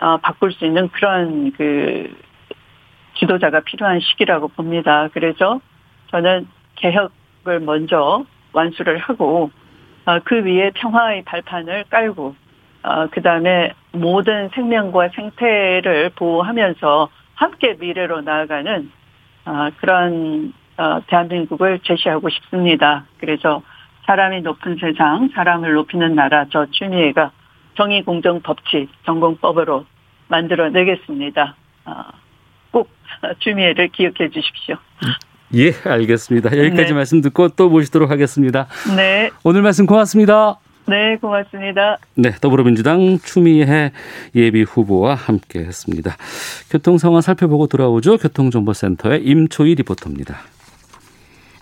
어, 0.00 0.16
바꿀 0.18 0.52
수 0.52 0.64
있는 0.64 0.88
그런 0.88 1.52
그, 1.52 2.12
지도자가 3.16 3.60
필요한 3.60 4.00
시기라고 4.00 4.48
봅니다. 4.48 5.08
그래서 5.12 5.60
저는 6.10 6.48
개혁을 6.74 7.60
먼저 7.60 8.24
완수를 8.52 8.98
하고, 8.98 9.50
어, 10.04 10.18
그 10.24 10.44
위에 10.44 10.70
평화의 10.74 11.22
발판을 11.22 11.84
깔고, 11.90 12.34
어, 12.82 13.06
그 13.10 13.22
다음에 13.22 13.72
모든 13.92 14.48
생명과 14.50 15.10
생태를 15.10 16.10
보호하면서 16.16 17.08
함께 17.34 17.76
미래로 17.78 18.20
나아가는 18.22 18.90
어, 19.44 19.68
그런 19.80 20.52
어, 20.76 21.00
대한민국을 21.06 21.80
제시하고 21.84 22.28
싶습니다. 22.30 23.04
그래서 23.18 23.62
사람이 24.06 24.42
높은 24.42 24.76
세상, 24.80 25.30
사람을 25.34 25.72
높이는 25.72 26.14
나라 26.14 26.46
저 26.50 26.66
추미애가 26.70 27.30
정의, 27.76 28.02
공정, 28.02 28.40
법치, 28.40 28.88
전공법으로 29.04 29.86
만들어내겠습니다. 30.28 31.56
어, 31.86 31.92
꼭 32.70 32.90
추미애를 33.40 33.88
기억해 33.88 34.30
주십시오. 34.30 34.76
예, 35.54 35.70
알겠습니다. 35.84 36.56
여기까지 36.56 36.88
네. 36.88 36.92
말씀 36.94 37.20
듣고 37.20 37.48
또 37.50 37.68
모시도록 37.68 38.10
하겠습니다. 38.10 38.66
네. 38.96 39.30
오늘 39.44 39.62
말씀 39.62 39.86
고맙습니다. 39.86 40.58
네, 40.86 41.16
고맙습니다. 41.16 41.98
네, 42.14 42.30
더불어민주당 42.40 43.18
추미애 43.18 43.92
예비 44.34 44.62
후보와 44.62 45.14
함께 45.14 45.60
했습니다. 45.60 46.16
교통 46.70 46.98
상황 46.98 47.20
살펴보고 47.22 47.66
돌아오죠. 47.66 48.18
교통정보센터의 48.18 49.22
임초희 49.24 49.76
리포터입니다. 49.76 50.53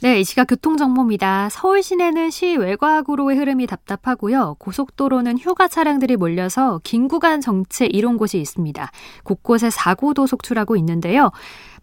네, 0.03 0.19
이 0.19 0.25
시각 0.25 0.49
교통정보입니다. 0.49 1.49
서울 1.49 1.81
시내는 1.81 2.31
시 2.31 2.57
외곽으로의 2.57 3.37
흐름이 3.37 3.69
답답하고요. 3.69 4.57
고속도로는 4.59 5.39
휴가 5.39 5.69
차량들이 5.69 6.17
몰려서 6.17 6.81
긴 6.83 7.07
구간 7.07 7.41
정체 7.41 7.87
이런 7.87 8.17
곳이 8.17 8.41
있습니다. 8.41 8.91
곳곳에 9.23 9.71
사고도 9.71 10.27
속출하고 10.27 10.75
있는데요. 10.75 11.31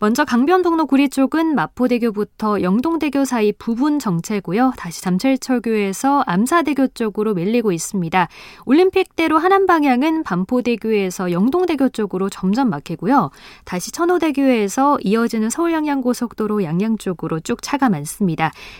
먼저 0.01 0.25
강변북로 0.25 0.85
구리 0.87 1.09
쪽은 1.09 1.55
마포대교부터 1.55 2.61
영동대교 2.61 3.23
사이 3.23 3.53
부분 3.53 3.99
정체고요. 3.99 4.73
다시 4.75 5.01
잠철철교에서 5.01 6.23
암사대교 6.25 6.87
쪽으로 6.87 7.33
밀리고 7.33 7.71
있습니다. 7.71 8.27
올림픽대로 8.65 9.37
하남 9.37 9.65
방향은 9.65 10.23
반포대교에서 10.23 11.31
영동대교 11.31 11.89
쪽으로 11.89 12.29
점점 12.29 12.69
막히고요. 12.69 13.31
다시 13.63 13.91
천호대교에서 13.91 14.99
이어지는 15.03 15.49
서울 15.49 15.71
양양고속도로 15.71 16.63
양양 16.63 16.97
쪽으로 16.97 17.39
쭉 17.39 17.61
차가 17.61 17.87
많습니다. 17.89 18.08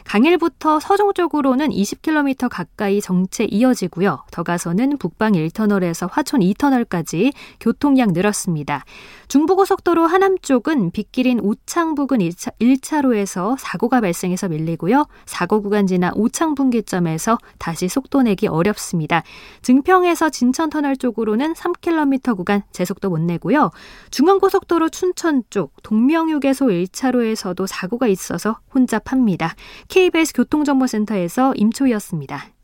강일부터 0.05 0.79
서종 0.79 1.13
쪽으로는 1.13 1.69
20km 1.69 2.49
가까이 2.49 3.01
정체 3.01 3.45
이어지고요. 3.45 4.23
더 4.31 4.43
가서는 4.43 4.97
북방 4.97 5.33
1터널에서 5.33 6.09
화촌 6.11 6.41
2터널까지 6.41 7.33
교통량 7.59 8.13
늘었습니다. 8.13 8.83
중부고속도로 9.29 10.07
하남 10.07 10.39
쪽은 10.39 10.89
빗길인 10.89 11.39
오창 11.41 11.93
부근 11.93 12.17
1차, 12.17 12.51
1차 12.59 13.03
로에서 13.03 13.55
사고가 13.59 14.01
발생해서 14.01 14.49
밀리고요. 14.49 15.05
사고 15.27 15.61
구간 15.61 15.85
지나 15.85 16.11
오창 16.15 16.55
분기점에서 16.55 17.37
다시 17.59 17.87
속도 17.87 18.23
내기 18.23 18.47
어렵습니다. 18.47 19.21
증평에서 19.61 20.31
진천터널 20.31 20.97
쪽으로는 20.97 21.53
3km 21.53 22.35
구간 22.37 22.63
제속도 22.71 23.11
못 23.11 23.19
내고요. 23.21 23.69
중앙고속도로 24.09 24.89
춘천 24.89 25.43
쪽 25.51 25.73
동명휴게소 25.83 26.65
1차로에서도 26.65 27.67
사고가 27.67 28.07
있어서 28.07 28.59
혼잡합니다. 28.73 29.53
KBS 29.89 30.33
교통정보센터에서 30.33 31.53
임초희였습니다. 31.55 32.58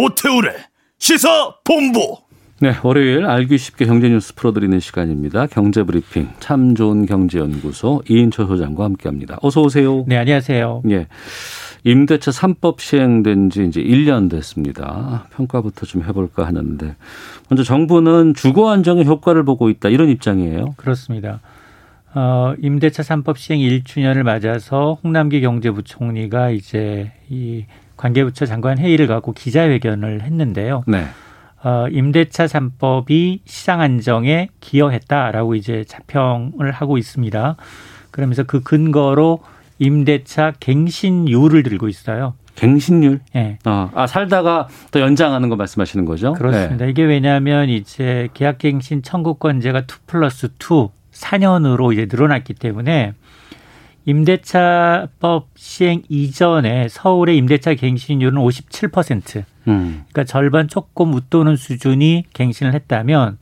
오태우래 0.00 0.52
시사 0.98 1.28
본부. 1.62 2.16
네, 2.58 2.72
월요일 2.82 3.26
알기 3.26 3.58
쉽게 3.58 3.84
경제 3.84 4.08
뉴스 4.08 4.34
풀어드리는 4.34 4.80
시간입니다. 4.80 5.46
경제 5.46 5.82
브리핑 5.82 6.30
참 6.40 6.74
좋은 6.74 7.04
경제연구소 7.04 8.02
이인철 8.08 8.46
소장과 8.46 8.84
함께합니다. 8.84 9.38
어서 9.42 9.60
오세요. 9.60 10.04
네, 10.06 10.16
안녕하세요. 10.16 10.84
예. 10.88 11.06
임대차 11.84 12.30
3법 12.30 12.80
시행된 12.80 13.50
지 13.50 13.66
이제 13.66 13.82
1년 13.82 14.30
됐습니다. 14.30 15.26
평가부터 15.34 15.84
좀 15.84 16.02
해볼까 16.02 16.46
하는데 16.46 16.96
먼저 17.50 17.62
정부는 17.62 18.32
주거 18.34 18.70
안정의 18.70 19.04
효과를 19.04 19.44
보고 19.44 19.68
있다 19.68 19.90
이런 19.90 20.08
입장이에요. 20.08 20.76
그렇습니다. 20.78 21.40
어, 22.14 22.54
임대차 22.58 23.02
3법 23.02 23.36
시행 23.36 23.60
1주년을 23.60 24.22
맞아서 24.22 24.98
홍남기 25.04 25.42
경제부총리가 25.42 26.50
이제 26.50 27.12
이 27.28 27.66
관계부처 28.00 28.46
장관 28.46 28.78
회의를 28.78 29.06
갖고 29.06 29.32
기자회견을 29.32 30.22
했는데요. 30.22 30.84
네. 30.86 31.04
어, 31.62 31.86
임대차 31.90 32.46
3법이 32.46 33.40
시장 33.44 33.82
안정에 33.82 34.48
기여했다라고 34.60 35.54
이제 35.54 35.84
자평을 35.86 36.70
하고 36.70 36.96
있습니다. 36.96 37.56
그러면서 38.10 38.44
그 38.44 38.62
근거로 38.62 39.40
임대차 39.78 40.54
갱신율을 40.60 41.62
들고 41.62 41.88
있어요. 41.88 42.32
갱신율? 42.54 43.20
네. 43.34 43.58
어, 43.66 43.90
아, 43.94 44.06
살다가 44.06 44.68
또 44.90 45.00
연장하는 45.00 45.50
거 45.50 45.56
말씀하시는 45.56 46.06
거죠? 46.06 46.32
그렇습니다. 46.32 46.86
네. 46.86 46.90
이게 46.90 47.02
왜냐하면 47.02 47.68
이제 47.68 48.28
계약갱신 48.32 49.02
청구권제가 49.02 49.80
2 49.80 49.84
플러스 50.06 50.46
2, 50.46 50.88
4년으로 51.12 51.92
이제 51.92 52.06
늘어났기 52.10 52.54
때문에 52.54 53.12
임대차법 54.06 55.48
시행 55.56 56.02
이전에 56.08 56.88
서울의 56.88 57.36
임대차 57.36 57.74
갱신율은 57.74 58.40
57%. 58.40 59.44
음. 59.68 60.04
그러니까 60.08 60.24
절반 60.24 60.68
조금 60.68 61.12
웃도는 61.12 61.56
수준이 61.56 62.24
갱신을 62.32 62.74
했다면 62.74 63.38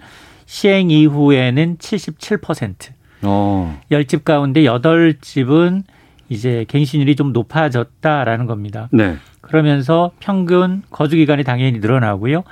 시행 0.46 0.90
이후에는 0.90 1.76
77%. 1.78 2.92
어. 3.22 3.80
10집 3.90 4.24
가운데 4.24 4.62
8집은 4.62 5.82
이제 6.28 6.64
갱신율이 6.68 7.16
좀 7.16 7.32
높아졌다라는 7.32 8.46
겁니다. 8.46 8.88
네. 8.92 9.16
그러면서 9.40 10.10
평균 10.20 10.82
거주 10.90 11.16
기간이 11.16 11.44
당연히 11.44 11.78
늘어나고요. 11.78 12.44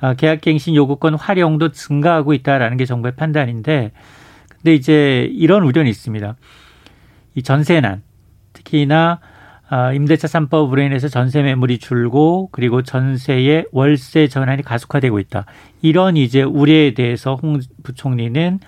아, 0.00 0.14
계약 0.14 0.40
갱신 0.40 0.74
요구권 0.74 1.14
활용도 1.14 1.72
증가하고 1.72 2.32
있다라는 2.32 2.76
게 2.76 2.84
정부의 2.84 3.14
판단인데 3.16 3.90
근데 4.56 4.74
이제 4.74 5.28
이런 5.32 5.62
우려는 5.64 5.90
있습니다. 5.90 6.36
이 7.38 7.42
전세난 7.42 8.02
특히나 8.52 9.20
아, 9.70 9.92
임대차 9.92 10.26
3법으로 10.26 10.84
인해서 10.84 11.08
전세 11.08 11.42
매물이 11.42 11.78
줄고 11.78 12.48
그리고 12.52 12.82
전세의 12.82 13.66
월세 13.70 14.26
전환이 14.26 14.62
가속화되고 14.62 15.18
있다. 15.20 15.44
이런 15.82 16.16
이제 16.16 16.42
우려에 16.42 16.94
대해서 16.94 17.34
홍 17.34 17.60
부총리는 17.82 18.60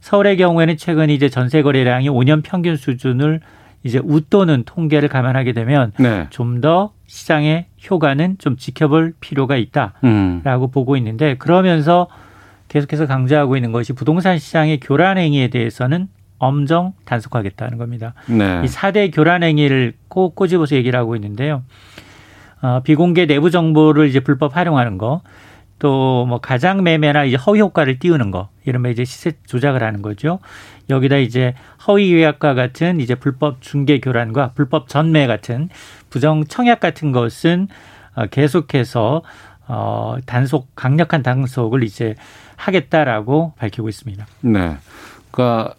서울의 0.00 0.36
경우에는 0.38 0.76
최근 0.78 1.10
이제 1.10 1.28
전세 1.28 1.62
거래량이 1.62 2.08
5년 2.08 2.42
평균 2.42 2.76
수준을 2.76 3.40
이제 3.84 4.00
웃도는 4.02 4.64
통계를 4.64 5.08
감안하게 5.08 5.52
되면 5.52 5.92
네. 5.98 6.26
좀더 6.30 6.92
시장의 7.06 7.66
효과는 7.88 8.38
좀 8.38 8.56
지켜볼 8.56 9.14
필요가 9.20 9.56
있다라고 9.56 9.94
음. 10.04 10.70
보고 10.72 10.96
있는데 10.96 11.36
그러면서 11.36 12.08
계속해서 12.68 13.06
강조하고 13.06 13.56
있는 13.56 13.70
것이 13.70 13.92
부동산 13.92 14.38
시장의 14.38 14.80
교란 14.80 15.18
행위에 15.18 15.48
대해서는 15.48 16.08
엄정 16.38 16.92
단속하겠다는 17.04 17.78
겁니다. 17.78 18.14
네. 18.26 18.62
이 18.64 18.66
4대 18.66 19.10
교란 19.14 19.42
행위를 19.42 19.94
꼭 20.08 20.34
꼬집어서 20.34 20.76
얘기를 20.76 20.98
하고 20.98 21.14
있는데요. 21.16 21.62
어, 22.60 22.80
비공개 22.82 23.26
내부 23.26 23.50
정보를 23.50 24.08
이제 24.08 24.20
불법 24.20 24.56
활용하는 24.56 24.98
거, 24.98 25.22
또 25.78 26.24
뭐 26.26 26.40
가장 26.40 26.82
매매나 26.82 27.24
이제 27.24 27.36
허위 27.36 27.60
효과를 27.60 27.98
띄우는 27.98 28.30
거 28.30 28.48
이러면 28.64 28.92
이제 28.92 29.04
시세 29.04 29.32
조작을 29.46 29.82
하는 29.82 30.02
거죠. 30.02 30.40
여기다 30.90 31.16
이제 31.16 31.54
허위 31.86 32.10
계약과 32.10 32.54
같은 32.54 33.00
이제 33.00 33.14
불법 33.14 33.62
중개 33.62 34.00
교란과 34.00 34.52
불법 34.54 34.88
전매 34.88 35.26
같은 35.26 35.68
부정 36.10 36.44
청약 36.44 36.80
같은 36.80 37.12
것은 37.12 37.68
어, 38.14 38.26
계속해서 38.26 39.22
어 39.68 40.16
단속 40.26 40.74
강력한 40.74 41.22
단속을 41.22 41.82
이제 41.84 42.14
하겠다라고 42.56 43.52
밝히고 43.58 43.88
있습니다. 43.88 44.26
네. 44.40 44.76
그러니까 45.30 45.74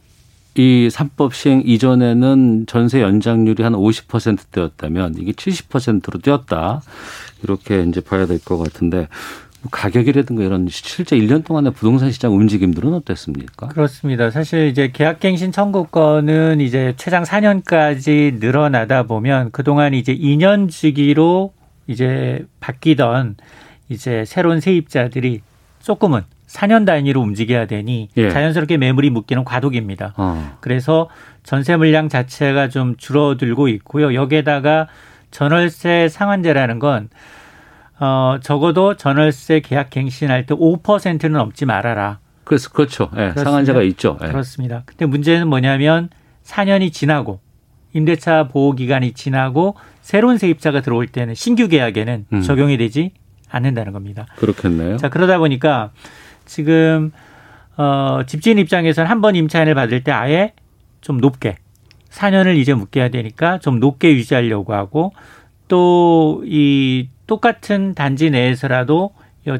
이 0.59 0.89
삼법 0.89 1.33
시행 1.35 1.61
이전에는 1.65 2.65
전세 2.67 3.01
연장률이 3.01 3.63
한 3.63 3.71
50%대였다면 3.71 5.15
이게 5.17 5.31
70%로 5.31 6.19
뛰었다. 6.19 6.81
이렇게 7.43 7.83
이제 7.83 8.01
봐야 8.01 8.25
될 8.25 8.39
것 8.43 8.57
같은데 8.57 9.07
뭐 9.61 9.69
가격이라든가 9.71 10.43
이런 10.43 10.67
실제 10.69 11.17
1년 11.17 11.45
동안의 11.45 11.71
부동산 11.71 12.11
시장 12.11 12.35
움직임들은 12.35 12.93
어땠습니까? 12.93 13.67
그렇습니다. 13.69 14.31
사실 14.31 14.67
이제 14.67 14.91
계약갱신 14.91 15.53
청구권은 15.53 16.59
이제 16.59 16.93
최장 16.97 17.23
4년까지 17.23 18.39
늘어나다 18.41 19.03
보면 19.03 19.51
그동안 19.51 19.93
이제 19.93 20.13
2년 20.13 20.69
주기로 20.69 21.53
이제 21.87 22.45
바뀌던 22.59 23.37
이제 23.87 24.25
새로운 24.25 24.59
세입자들이 24.59 25.39
조금은 25.83 26.23
4년 26.49 26.85
단위로 26.85 27.21
움직여야 27.21 27.67
되니 27.67 28.09
예. 28.17 28.29
자연스럽게 28.29 28.77
매물이 28.77 29.11
묶이는 29.11 29.45
과도기입니다. 29.45 30.13
어. 30.17 30.57
그래서 30.61 31.09
전세 31.43 31.77
물량 31.77 32.09
자체가 32.09 32.69
좀 32.69 32.95
줄어들고 32.97 33.67
있고요. 33.69 34.13
여기에다가 34.13 34.87
전월세 35.31 36.09
상한제라는 36.09 36.79
건 36.79 37.09
어, 37.99 38.37
적어도 38.41 38.95
전월세 38.95 39.59
계약 39.59 39.91
갱신할 39.91 40.47
때 40.47 40.55
5%는 40.55 41.33
넘지 41.33 41.65
말아라. 41.65 42.19
그래서 42.43 42.69
그렇죠. 42.69 43.11
예, 43.15 43.31
상한제가 43.35 43.83
있죠. 43.83 44.17
예. 44.23 44.27
그렇습니다. 44.27 44.81
근데 44.85 45.05
문제는 45.05 45.47
뭐냐면 45.47 46.09
4년이 46.43 46.91
지나고 46.91 47.41
임대차 47.93 48.47
보호 48.47 48.73
기간이 48.73 49.13
지나고 49.13 49.75
새로운 50.01 50.39
세입자가 50.39 50.81
들어올 50.81 51.07
때는 51.07 51.35
신규 51.35 51.67
계약에는 51.67 52.25
음. 52.33 52.41
적용이 52.41 52.77
되지 52.77 53.11
않는다는 53.49 53.93
겁니다. 53.93 54.25
그렇겠네요. 54.37 54.97
자, 54.97 55.09
그러다 55.09 55.37
보니까 55.37 55.91
지금 56.49 57.11
어, 57.77 58.21
집주인 58.27 58.57
입장에서는 58.57 59.09
한 59.09 59.21
번 59.21 59.35
임차인을 59.35 59.73
받을 59.75 60.03
때 60.03 60.11
아예 60.11 60.53
좀 61.01 61.17
높게 61.19 61.55
4년을 62.09 62.57
이제 62.57 62.73
묶여야 62.73 63.09
되니까 63.09 63.59
좀 63.59 63.79
높게 63.79 64.11
유지하려고 64.13 64.73
하고 64.73 65.13
또 65.67 66.41
이 66.45 67.09
똑같은 67.27 67.93
단지 67.93 68.29
내에서라도 68.31 69.11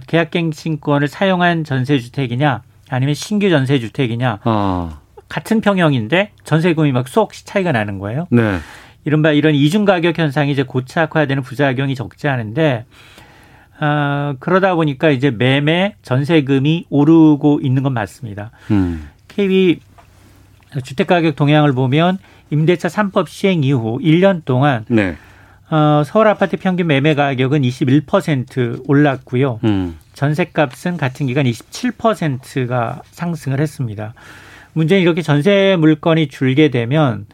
계약갱신권을 0.07 1.07
사용한 1.07 1.63
전세주택이냐 1.63 2.61
아니면 2.89 3.13
신규 3.13 3.49
전세주택이냐 3.49 4.39
아. 4.43 4.99
같은 5.29 5.61
평형인데 5.61 6.31
전세금이 6.43 6.91
막 6.91 7.07
수억씩 7.07 7.45
차이가 7.45 7.71
나는 7.71 7.99
거예요. 7.99 8.27
네. 8.31 8.57
이른바 9.05 9.31
이런 9.31 9.53
이중 9.55 9.85
가격 9.85 10.17
현상이 10.17 10.51
이제 10.51 10.63
고착화되는 10.63 11.43
부작용이 11.43 11.93
적지 11.95 12.27
않은데 12.27 12.85
어, 13.79 14.35
그러다 14.39 14.75
보니까 14.75 15.09
이제 15.09 15.31
매매 15.31 15.95
전세금이 16.01 16.85
오르고 16.89 17.61
있는 17.63 17.83
건 17.83 17.93
맞습니다. 17.93 18.51
음. 18.71 19.07
KB 19.27 19.79
주택가격 20.83 21.35
동향을 21.35 21.73
보면 21.73 22.17
임대차 22.51 22.89
3법 22.89 23.27
시행 23.27 23.63
이후 23.63 23.99
1년 24.01 24.43
동안 24.45 24.85
네. 24.87 25.15
어, 25.71 26.03
서울 26.05 26.27
아파트 26.27 26.57
평균 26.57 26.87
매매 26.87 27.13
가격은 27.13 27.61
21% 27.61 28.83
올랐고요. 28.87 29.59
음. 29.63 29.97
전세값은 30.13 30.97
같은 30.97 31.27
기간 31.27 31.45
27%가 31.45 33.01
상승을 33.11 33.59
했습니다. 33.59 34.13
문제는 34.73 35.01
이렇게 35.01 35.21
전세 35.21 35.77
물건이 35.79 36.27
줄게 36.27 36.69
되면 36.69 37.25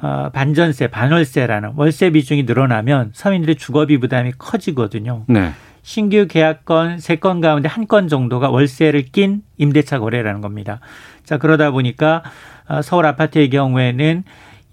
어, 0.00 0.30
반전세, 0.32 0.88
반월세라는 0.88 1.72
월세 1.76 2.10
비중이 2.10 2.44
늘어나면 2.44 3.10
서민들의 3.14 3.56
주거비 3.56 3.98
부담이 3.98 4.32
커지거든요. 4.38 5.24
네. 5.28 5.52
신규 5.88 6.26
계약건 6.26 6.98
세 6.98 7.16
건 7.16 7.40
가운데 7.40 7.66
한 7.66 7.86
건 7.86 8.08
정도가 8.08 8.50
월세를 8.50 9.04
낀 9.06 9.40
임대차 9.56 9.98
거래라는 10.00 10.42
겁니다. 10.42 10.80
자, 11.24 11.38
그러다 11.38 11.70
보니까 11.70 12.22
어, 12.68 12.82
서울 12.82 13.06
아파트의 13.06 13.48
경우에는 13.48 14.22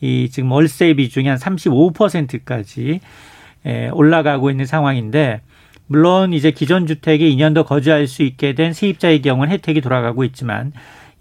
이 0.01 0.29
지금 0.29 0.51
월세 0.51 0.93
비중이 0.93 1.29
한 1.29 1.37
35%까지 1.37 2.99
올라가고 3.93 4.51
있는 4.51 4.65
상황인데 4.65 5.39
물론 5.87 6.33
이제 6.33 6.51
기존 6.51 6.85
주택에 6.85 7.29
2년 7.31 7.55
더 7.55 7.63
거주할 7.63 8.07
수 8.07 8.21
있게 8.23 8.53
된 8.53 8.73
세입자의 8.73 9.21
경우는 9.21 9.53
혜택이 9.53 9.79
돌아가고 9.79 10.25
있지만 10.25 10.73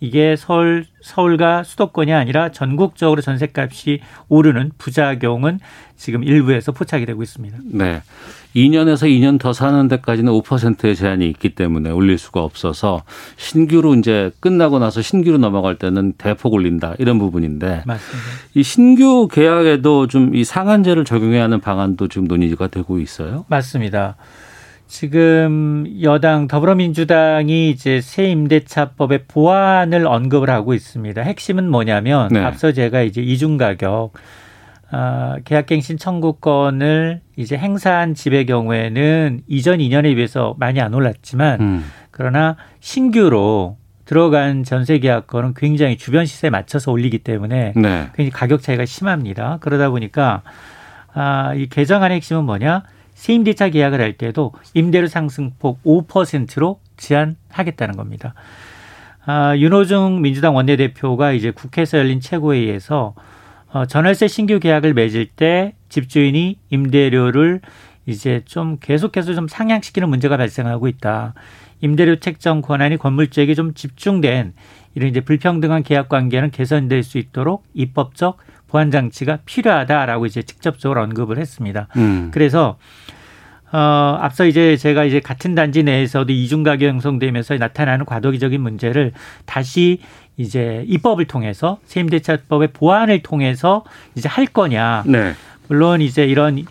이게 0.04 0.36
서울 0.36 0.84
서울과 1.02 1.62
수도권이 1.64 2.12
아니라 2.12 2.50
전국적으로 2.50 3.20
전셋값이 3.20 4.00
오르는 4.28 4.72
부작용은 4.78 5.60
지금 5.96 6.24
일부에서 6.24 6.72
포착이 6.72 7.06
되고 7.06 7.22
있습니다. 7.22 7.58
네. 7.72 8.02
2년에서 8.56 9.02
2년 9.08 9.38
더 9.38 9.52
사는 9.52 9.88
데까지는 9.88 10.32
5%의 10.32 10.94
제한이 10.94 11.28
있기 11.30 11.54
때문에 11.54 11.90
올릴 11.90 12.18
수가 12.18 12.42
없어서 12.42 13.02
신규로 13.36 13.94
이제 13.96 14.30
끝나고 14.40 14.78
나서 14.78 15.02
신규로 15.02 15.38
넘어갈 15.38 15.76
때는 15.76 16.12
대폭 16.18 16.52
올린다 16.54 16.94
이런 16.98 17.18
부분인데 17.18 17.82
맞습니다. 17.86 18.28
이 18.54 18.62
신규 18.62 19.28
계약에도 19.30 20.06
좀 20.08 20.34
이 20.34 20.42
상한제를 20.42 21.04
적용해야 21.04 21.44
하는 21.44 21.60
방안도 21.60 22.08
지금 22.08 22.26
논의가 22.26 22.66
되고 22.68 22.98
있어요. 22.98 23.44
맞습니다. 23.48 24.16
지금 24.94 25.86
여당 26.02 26.46
더불어민주당이 26.46 27.68
이제 27.68 28.00
새 28.00 28.30
임대차법의 28.30 29.24
보완을 29.26 30.06
언급을 30.06 30.48
하고 30.50 30.72
있습니다. 30.72 31.20
핵심은 31.20 31.68
뭐냐면 31.68 32.28
네. 32.28 32.38
앞서 32.38 32.70
제가 32.70 33.02
이제 33.02 33.20
이중 33.20 33.56
가격 33.56 34.12
아, 34.92 35.38
계약갱신 35.44 35.98
청구권을 35.98 37.22
이제 37.34 37.56
행사한 37.56 38.14
집의 38.14 38.46
경우에는 38.46 39.40
이전 39.48 39.78
2년에 39.78 40.14
비해서 40.14 40.54
많이 40.60 40.80
안 40.80 40.94
올랐지만 40.94 41.60
음. 41.60 41.84
그러나 42.12 42.56
신규로 42.78 43.76
들어간 44.04 44.62
전세 44.62 45.00
계약권은 45.00 45.54
굉장히 45.54 45.96
주변 45.96 46.24
시세에 46.24 46.50
맞춰서 46.50 46.92
올리기 46.92 47.18
때문에 47.18 47.72
네. 47.74 48.10
굉장히 48.14 48.30
가격 48.30 48.62
차이가 48.62 48.84
심합니다. 48.84 49.58
그러다 49.60 49.90
보니까 49.90 50.42
아, 51.12 51.52
이 51.56 51.66
개정안의 51.66 52.14
핵심은 52.18 52.44
뭐냐? 52.44 52.84
세임대차 53.14 53.70
계약을 53.70 54.00
할 54.00 54.14
때도 54.14 54.52
임대료 54.74 55.06
상승폭 55.06 55.82
5%로 55.82 56.80
제한하겠다는 56.96 57.96
겁니다. 57.96 58.34
아, 59.26 59.56
윤호중 59.56 60.20
민주당 60.20 60.54
원내대표가 60.54 61.32
이제 61.32 61.50
국회에서 61.50 61.98
열린 61.98 62.20
최고회의에서 62.20 63.14
어, 63.72 63.86
전월세 63.86 64.28
신규 64.28 64.60
계약을 64.60 64.94
맺을 64.94 65.26
때 65.26 65.74
집주인이 65.88 66.58
임대료를 66.70 67.60
이제 68.06 68.42
좀 68.44 68.78
계속해서 68.80 69.34
좀 69.34 69.48
상향시키는 69.48 70.08
문제가 70.08 70.36
발생하고 70.36 70.88
있다. 70.88 71.34
임대료 71.80 72.16
책정 72.16 72.60
권한이 72.60 72.98
건물주에게 72.98 73.54
좀 73.54 73.74
집중된 73.74 74.54
이런 74.94 75.08
이제 75.08 75.20
불평등한 75.20 75.82
계약 75.82 76.08
관계는 76.08 76.50
개선될 76.50 77.02
수 77.02 77.18
있도록 77.18 77.64
입법적 77.74 78.38
보완 78.68 78.90
장치가 78.90 79.38
필요하다라고 79.44 80.26
이제 80.26 80.42
직접적으로 80.42 81.02
언급을 81.02 81.38
했습니다. 81.38 81.88
음. 81.96 82.30
그래서 82.32 82.76
어, 83.72 84.18
앞서 84.20 84.46
이제 84.46 84.76
제가 84.76 85.04
이제 85.04 85.18
같은 85.18 85.56
단지 85.56 85.82
내에서도 85.82 86.32
이중 86.32 86.62
가격 86.62 86.86
형성되면서 86.86 87.56
나타나는 87.56 88.04
과도기적인 88.04 88.60
문제를 88.60 89.12
다시 89.46 89.98
이제 90.36 90.84
입법을 90.86 91.24
통해서 91.24 91.78
세임대차법의 91.86 92.68
보완을 92.72 93.22
통해서 93.22 93.84
이제 94.14 94.28
할 94.28 94.46
거냐. 94.46 95.02
네. 95.06 95.34
물론 95.68 96.00
이제 96.00 96.24
이런 96.24 96.64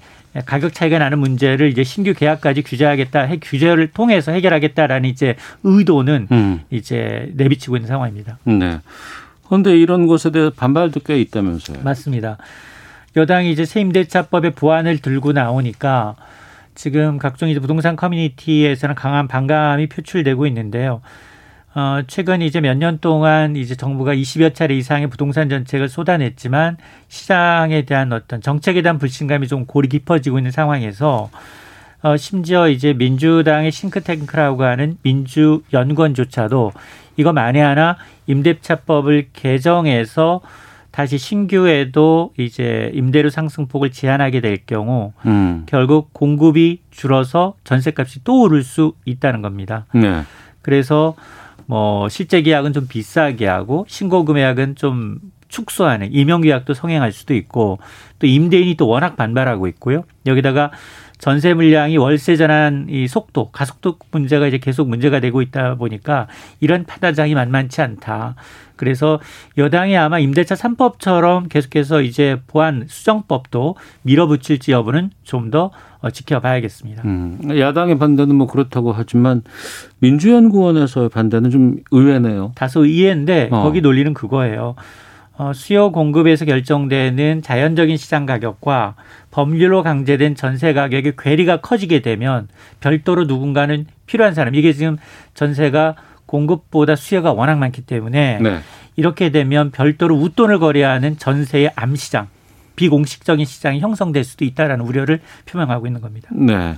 가격 0.46 0.74
차이가 0.74 0.98
나는 0.98 1.20
문제를 1.20 1.70
이제 1.70 1.84
신규 1.84 2.14
계약까지 2.14 2.64
규제하겠다, 2.64 3.28
규제를 3.42 3.92
통해서 3.92 4.32
해결하겠다라는 4.32 5.10
이제 5.10 5.36
의도는 5.64 6.28
음. 6.32 6.62
이제 6.70 7.32
내비치고 7.36 7.78
있는 7.78 7.88
상황입니다. 7.88 8.38
네. 8.46 8.80
그런데 9.54 9.78
이런 9.78 10.08
것에 10.08 10.32
대해 10.32 10.50
반발도 10.50 11.02
꽤 11.02 11.22
있다면서요? 11.22 11.84
맞습니다. 11.84 12.38
여당이 13.16 13.52
이제 13.52 13.66
세임대차법의 13.66 14.52
보완을 14.52 14.98
들고 14.98 15.32
나오니까 15.34 16.16
지금 16.74 17.20
각종 17.20 17.50
이제 17.50 17.60
부동산 17.60 17.96
커뮤니티에서는 17.96 18.96
강한 18.96 19.28
반감이 19.28 19.90
표출되고 19.90 20.48
있는데요. 20.48 21.02
어, 21.76 22.02
최근 22.08 22.42
이제 22.42 22.62
몇 22.62 22.78
년 22.78 22.98
동안 22.98 23.56
이제 23.56 23.76
정부가 23.76 24.16
20여 24.16 24.56
차례 24.56 24.76
이상의 24.76 25.08
부동산 25.12 25.50
정책을 25.50 25.88
쏟아냈지만 25.88 26.78
시장에 27.08 27.84
대한 27.84 28.12
어떤 28.12 28.42
정책에 28.42 28.82
대한 28.82 28.98
불신감이 28.98 29.48
좀 29.48 29.68
골이 29.68 29.88
깊어지고 29.88 30.40
있는 30.40 30.50
상황에서 30.50 31.30
어, 32.04 32.18
심지어 32.18 32.68
이제 32.68 32.94
민주당의 32.94 33.72
싱크탱크라고 33.72 34.64
하는 34.64 34.98
민주연구원조차도 35.04 36.74
이거 37.16 37.32
만에 37.34 37.62
하나 37.62 37.98
임대차법을 38.28 39.30
개정해서 39.34 40.42
다시 40.92 41.18
신규에도 41.18 42.34
이제 42.38 42.92
임대료 42.94 43.30
상승폭을 43.30 43.92
제한하게 43.92 44.42
될 44.42 44.60
경우 44.66 45.14
음. 45.26 45.64
결국 45.66 46.14
공급이 46.14 46.82
줄어서 46.92 47.56
전세값이 47.64 48.24
또 48.24 48.42
오를 48.42 48.64
수 48.64 48.94
있다는 49.06 49.42
겁니다. 49.42 49.86
네. 49.96 50.24
그래서 50.62 51.16
뭐 51.66 52.10
실제 52.10 52.42
계약은 52.42 52.74
좀 52.74 52.88
비싸게 52.88 53.48
하고 53.48 53.86
신고 53.88 54.26
금액은 54.26 54.76
좀 54.76 55.20
축소하는 55.48 56.10
임용 56.12 56.42
계약도 56.42 56.74
성행할 56.74 57.12
수도 57.12 57.34
있고 57.34 57.80
또 58.20 58.28
임대인이 58.28 58.76
또 58.76 58.88
워낙 58.88 59.16
반발하고 59.16 59.68
있고요. 59.68 60.04
여기다가 60.26 60.72
전세 61.24 61.54
물량이 61.54 61.96
월세 61.96 62.36
전환 62.36 62.88
이 62.90 63.08
속도 63.08 63.50
가속도 63.50 63.96
문제가 64.12 64.46
이제 64.46 64.58
계속 64.58 64.90
문제가 64.90 65.22
되고 65.22 65.42
있다 65.42 65.76
보니까 65.76 66.28
이런 66.60 66.84
판단장이 66.84 67.34
만만치 67.34 67.82
않다. 67.82 68.36
그래서 68.76 69.22
여당이 69.58 69.96
아마 69.96 70.20
임대차 70.20 70.56
3법처럼 70.56 71.48
계속해서 71.48 72.02
이제 72.02 72.42
보안 72.48 72.88
수정법도 72.90 73.78
밀어붙일지 74.02 74.74
여부는 74.74 75.12
좀 75.24 75.50
더 75.50 75.72
지켜봐야겠습니다. 76.12 77.04
음, 77.06 77.40
야당의 77.58 77.98
반대는 77.98 78.36
뭐 78.36 78.48
그렇다고 78.48 78.92
하지만 78.92 79.44
민주연구원에서의 80.00 81.08
반대는 81.10 81.50
좀 81.50 81.78
의외네요. 81.92 82.52
다소 82.56 82.84
의외인데 82.86 83.50
어. 83.52 83.64
거기 83.64 83.80
논리는 83.80 84.14
그거예요. 84.14 84.76
어, 85.36 85.52
수요 85.54 85.92
공급에서 85.92 86.46
결정되는 86.46 87.42
자연적인 87.42 87.98
시장 87.98 88.26
가격과 88.26 88.96
법률로 89.32 89.82
강제된 89.82 90.36
전세 90.36 90.74
가격의 90.74 91.14
괴리가 91.18 91.58
커지게 91.58 92.02
되면 92.02 92.48
별도로 92.80 93.24
누군가는 93.26 93.88
필요한 94.06 94.36
사람 94.36 94.54
이게 94.54 94.74
지금 94.74 94.98
전세가 95.34 95.96
공급보다 96.28 96.96
수요가 96.96 97.34
워낙 97.34 97.58
많기 97.58 97.82
때문에 97.82 98.40
네. 98.42 98.60
이렇게 98.96 99.32
되면 99.32 99.72
별도로 99.72 100.16
웃돈을 100.18 100.60
거래하는 100.60 101.18
전세의 101.18 101.72
암시장 101.76 102.28
비공식적인 102.76 103.46
시장이 103.46 103.80
형성될 103.80 104.24
수도 104.24 104.46
있다라는 104.46 104.86
우려를 104.86 105.22
표명하고 105.46 105.88
있는 105.88 106.02
겁니다. 106.02 106.30
네. 106.32 106.78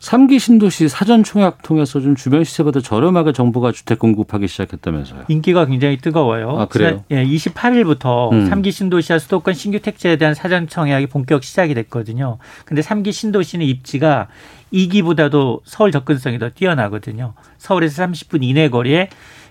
3기 0.00 0.38
신도시 0.38 0.88
사전 0.88 1.22
총약 1.22 1.62
통해서 1.62 2.00
좀 2.00 2.16
주변 2.16 2.44
시세보다 2.44 2.80
저렴하게 2.80 3.32
정부가 3.32 3.72
주택 3.72 3.98
공급하기 3.98 4.48
시작했다면서요. 4.48 5.24
인기가 5.28 5.66
굉장히 5.66 5.96
뜨거워요. 5.98 6.58
아, 6.58 6.66
그래요? 6.66 7.04
예, 7.10 7.24
28일부터 7.24 8.32
음. 8.32 8.50
3기 8.50 8.72
신도시와 8.72 9.18
수도권 9.18 9.54
신규 9.54 9.80
택지에 9.80 10.16
대한 10.16 10.34
사전 10.34 10.68
청약이 10.68 11.06
본격 11.06 11.44
시작이 11.44 11.74
됐거든요. 11.74 12.38
근데 12.64 12.82
3기 12.82 13.12
신도시는 13.12 13.64
입지가 13.64 14.28
2기보다도 14.72 15.60
서울 15.64 15.92
접근성이 15.92 16.38
더 16.38 16.50
뛰어나거든요. 16.50 17.34
서울에서 17.58 18.04
30분 18.04 18.42
이내 18.42 18.68
거리에 18.68 19.08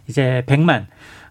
이제 0.07 0.43
100만 0.47 0.85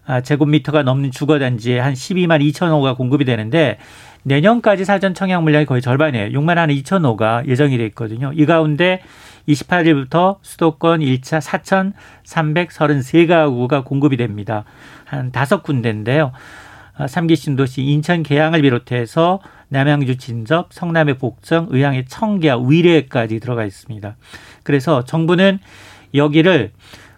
아, 0.05 0.21
제곱미터가 0.21 0.83
넘는 0.83 1.11
주거단지에 1.11 1.79
한 1.79 1.93
12만 1.93 2.41
2천 2.49 2.69
호가 2.69 2.95
공급이 2.95 3.25
되는데 3.25 3.77
내년까지 4.23 4.85
사전 4.85 5.13
청약 5.13 5.43
물량이 5.43 5.65
거의 5.65 5.81
절반이에요. 5.81 6.37
6만 6.39 6.55
한 6.55 6.69
2천 6.69 7.05
호가 7.05 7.43
예정이 7.45 7.77
돼 7.77 7.85
있거든요. 7.87 8.31
이 8.33 8.45
가운데 8.45 9.01
28일부터 9.47 10.37
수도권 10.41 10.99
1차 10.99 11.39
4,333가구가 12.25 13.85
공급이 13.85 14.17
됩니다. 14.17 14.65
한 15.05 15.31
다섯 15.31 15.63
군데인데요. 15.63 16.31
3기 16.97 17.33
아, 17.33 17.35
신도시 17.35 17.83
인천 17.83 18.23
계양을 18.23 18.61
비롯해서 18.61 19.39
남양주 19.69 20.17
진접, 20.17 20.73
성남의 20.73 21.17
복정, 21.17 21.67
의향의 21.69 22.05
청계와 22.07 22.57
위례까지 22.67 23.39
들어가 23.39 23.65
있습니다. 23.65 24.15
그래서 24.63 25.03
정부는 25.05 25.59
여기를 26.13 26.71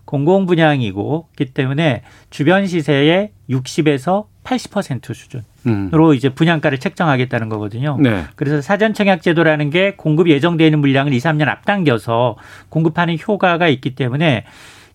공공 0.09 0.47
분양이고 0.47 1.27
기 1.35 1.45
때문에 1.45 2.01
주변 2.31 2.65
시세의 2.65 3.29
60에서 3.47 4.25
80% 4.43 5.13
수준으로 5.13 6.09
음. 6.09 6.15
이제 6.15 6.29
분양가를 6.29 6.79
책정하겠다는 6.79 7.47
거거든요. 7.47 7.95
네. 8.01 8.23
그래서 8.35 8.59
사전 8.59 8.95
청약 8.95 9.21
제도라는 9.21 9.69
게 9.69 9.93
공급 9.95 10.27
예정되는 10.27 10.79
물량을 10.79 11.13
2, 11.13 11.19
3년 11.19 11.47
앞당겨서 11.47 12.37
공급하는 12.69 13.19
효과가 13.19 13.67
있기 13.67 13.93
때문에 13.93 14.45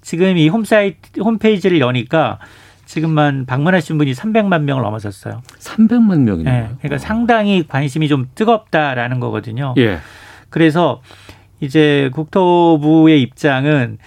지금 0.01 0.37
이 0.37 0.49
홈사이트 0.49 1.21
홈페이지를 1.21 1.79
여니까 1.79 2.41
지금만 2.85 3.47
방문하신 3.47 3.97
분이 3.99 4.15
300만 4.15 4.63
명을 4.63 4.83
넘어섰어요. 4.83 5.43
300만 5.61 6.23
명이요. 6.23 6.43
네. 6.43 6.71
그러니까 6.81 6.97
어. 6.97 6.99
상당히 6.99 7.65
관심이 7.69 8.09
좀 8.09 8.27
뜨겁다라는 8.35 9.21
거거든요. 9.21 9.75
예. 9.79 9.99
그래서 10.51 11.03
이제 11.61 12.11
국토부의 12.13 13.23
입장은 13.23 13.99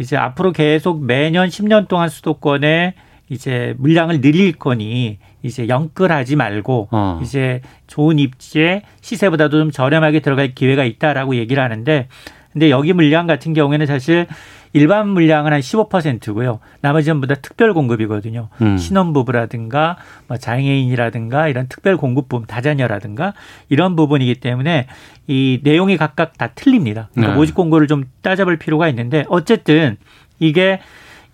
이제 0.00 0.16
앞으로 0.16 0.52
계속 0.52 1.04
매년 1.04 1.48
10년 1.48 1.86
동안 1.86 2.08
수도권에 2.08 2.94
이제 3.28 3.74
물량을 3.78 4.22
늘릴 4.22 4.52
거니 4.52 5.18
이제 5.42 5.68
영끌하지 5.68 6.36
말고 6.36 6.88
어. 6.90 7.20
이제 7.22 7.60
좋은 7.86 8.18
입지에 8.18 8.82
시세보다도 9.02 9.58
좀 9.58 9.70
저렴하게 9.70 10.20
들어갈 10.20 10.54
기회가 10.54 10.84
있다라고 10.84 11.36
얘기를 11.36 11.62
하는데 11.62 12.08
근데 12.52 12.70
여기 12.70 12.92
물량 12.92 13.26
같은 13.26 13.52
경우에는 13.52 13.86
사실 13.86 14.26
일반 14.72 15.08
물량은 15.08 15.52
한 15.52 15.60
15%고요. 15.60 16.60
나머지 16.80 17.06
전부 17.06 17.26
다 17.26 17.34
특별 17.34 17.74
공급이거든요. 17.74 18.48
음. 18.62 18.78
신혼부부라든가 18.78 19.96
뭐 20.28 20.36
장애인이라든가 20.36 21.48
이런 21.48 21.66
특별 21.68 21.96
공급품 21.96 22.46
다자녀라든가 22.46 23.34
이런 23.68 23.96
부분이기 23.96 24.36
때문에 24.36 24.86
이 25.26 25.60
내용이 25.62 25.96
각각 25.96 26.38
다 26.38 26.48
틀립니다. 26.54 27.08
그러니까 27.12 27.34
네. 27.34 27.38
모집 27.38 27.54
공고를 27.54 27.86
좀 27.86 28.04
따져볼 28.22 28.58
필요가 28.58 28.88
있는데 28.88 29.24
어쨌든 29.28 29.96
이게 30.38 30.80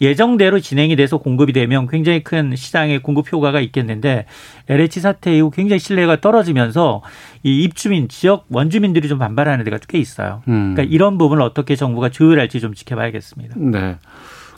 예정대로 0.01 0.61
진행이 0.61 0.97
돼서 0.97 1.19
공급이 1.19 1.53
되면 1.53 1.87
굉장히 1.89 2.23
큰 2.23 2.55
시장의 2.55 3.01
공급 3.01 3.33
효과가 3.33 3.61
있겠는데 3.61 4.27
LH 4.69 5.01
사태 5.01 5.37
이후 5.37 5.51
굉장히 5.51 5.81
신뢰가 5.81 6.21
떨어지면서 6.21 7.03
이 7.43 7.63
입주민 7.63 8.09
지역 8.09 8.47
원주민들이 8.51 9.09
좀 9.09 9.19
반발하는 9.19 9.65
데가 9.65 9.79
꽤 9.89 9.99
있어요. 9.99 10.43
음. 10.49 10.75
그러니까 10.75 10.95
이런 10.95 11.19
부분을 11.19 11.43
어떻게 11.43 11.77
정부가 11.77 12.11
조율할지 12.11 12.61
좀 12.61 12.75
지켜봐야겠습니다. 12.75 13.55
네. 13.59 13.97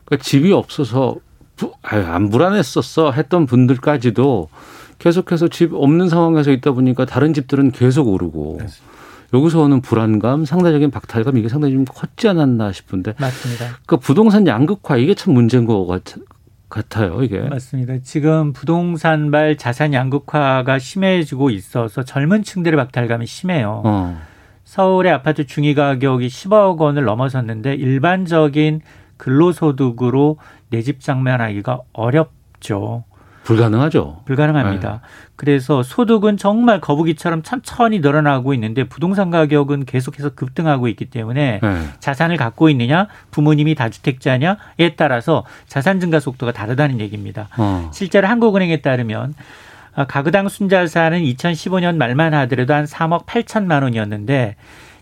그러니까 0.04 0.22
집이 0.22 0.52
없어서 0.52 1.16
아유, 1.82 2.04
안 2.06 2.30
불안했었어 2.30 3.12
했던 3.12 3.46
분들까지도 3.46 4.48
계속해서 4.98 5.48
집 5.48 5.72
없는 5.74 6.08
상황에서 6.08 6.50
있다 6.50 6.72
보니까 6.72 7.04
다른 7.04 7.32
집들은 7.34 7.72
계속 7.72 8.08
오르고 8.08 8.58
그렇습니다. 8.58 8.87
여기서 9.34 9.60
오는 9.62 9.80
불안감, 9.82 10.44
상대적인 10.44 10.90
박탈감 10.90 11.36
이게 11.36 11.48
상당히 11.48 11.74
좀 11.74 11.84
컸지 11.84 12.28
않았나 12.28 12.72
싶은데. 12.72 13.14
맞습니다. 13.18 13.66
그 13.86 13.96
부동산 13.98 14.46
양극화 14.46 14.96
이게 14.96 15.14
참 15.14 15.34
문제인 15.34 15.66
것 15.66 15.86
같, 15.86 16.02
같아요, 16.70 17.22
이게. 17.22 17.40
맞습니다. 17.40 17.98
지금 18.02 18.52
부동산발 18.52 19.56
자산 19.56 19.92
양극화가 19.92 20.78
심해지고 20.78 21.50
있어서 21.50 22.02
젊은 22.04 22.42
층들의 22.42 22.76
박탈감이 22.76 23.26
심해요. 23.26 23.82
어. 23.84 24.18
서울의 24.64 25.12
아파트 25.12 25.46
중위 25.46 25.74
가격이 25.74 26.26
10억 26.28 26.78
원을 26.78 27.04
넘어섰는데 27.04 27.74
일반적인 27.74 28.80
근로소득으로 29.16 30.38
내 30.70 30.82
집 30.82 31.00
장만하기가 31.00 31.80
어렵죠. 31.92 33.04
불가능하죠. 33.48 34.20
불가능합니다. 34.26 34.90
네. 34.90 34.98
그래서 35.34 35.82
소득은 35.82 36.36
정말 36.36 36.82
거북이처럼 36.82 37.42
천천히 37.42 38.00
늘어나고 38.00 38.52
있는데 38.52 38.84
부동산 38.84 39.30
가격은 39.30 39.86
계속해서 39.86 40.30
급등하고 40.34 40.86
있기 40.88 41.06
때문에 41.06 41.60
네. 41.62 41.82
자산을 41.98 42.36
갖고 42.36 42.68
있느냐, 42.68 43.08
부모님이 43.30 43.74
다주택자냐에 43.74 44.96
따라서 44.96 45.46
자산 45.66 45.98
증가 45.98 46.20
속도가 46.20 46.52
다르다는 46.52 47.00
얘기입니다. 47.00 47.48
어. 47.56 47.90
실제로 47.94 48.28
한국은행에 48.28 48.82
따르면 48.82 49.34
아, 49.94 50.06
가구당 50.06 50.50
순자산은 50.50 51.20
2015년 51.20 51.96
말만 51.96 52.34
하더라도 52.34 52.74
한 52.74 52.84
3억 52.84 53.24
8천만 53.24 53.82
원이었는데 53.82 54.56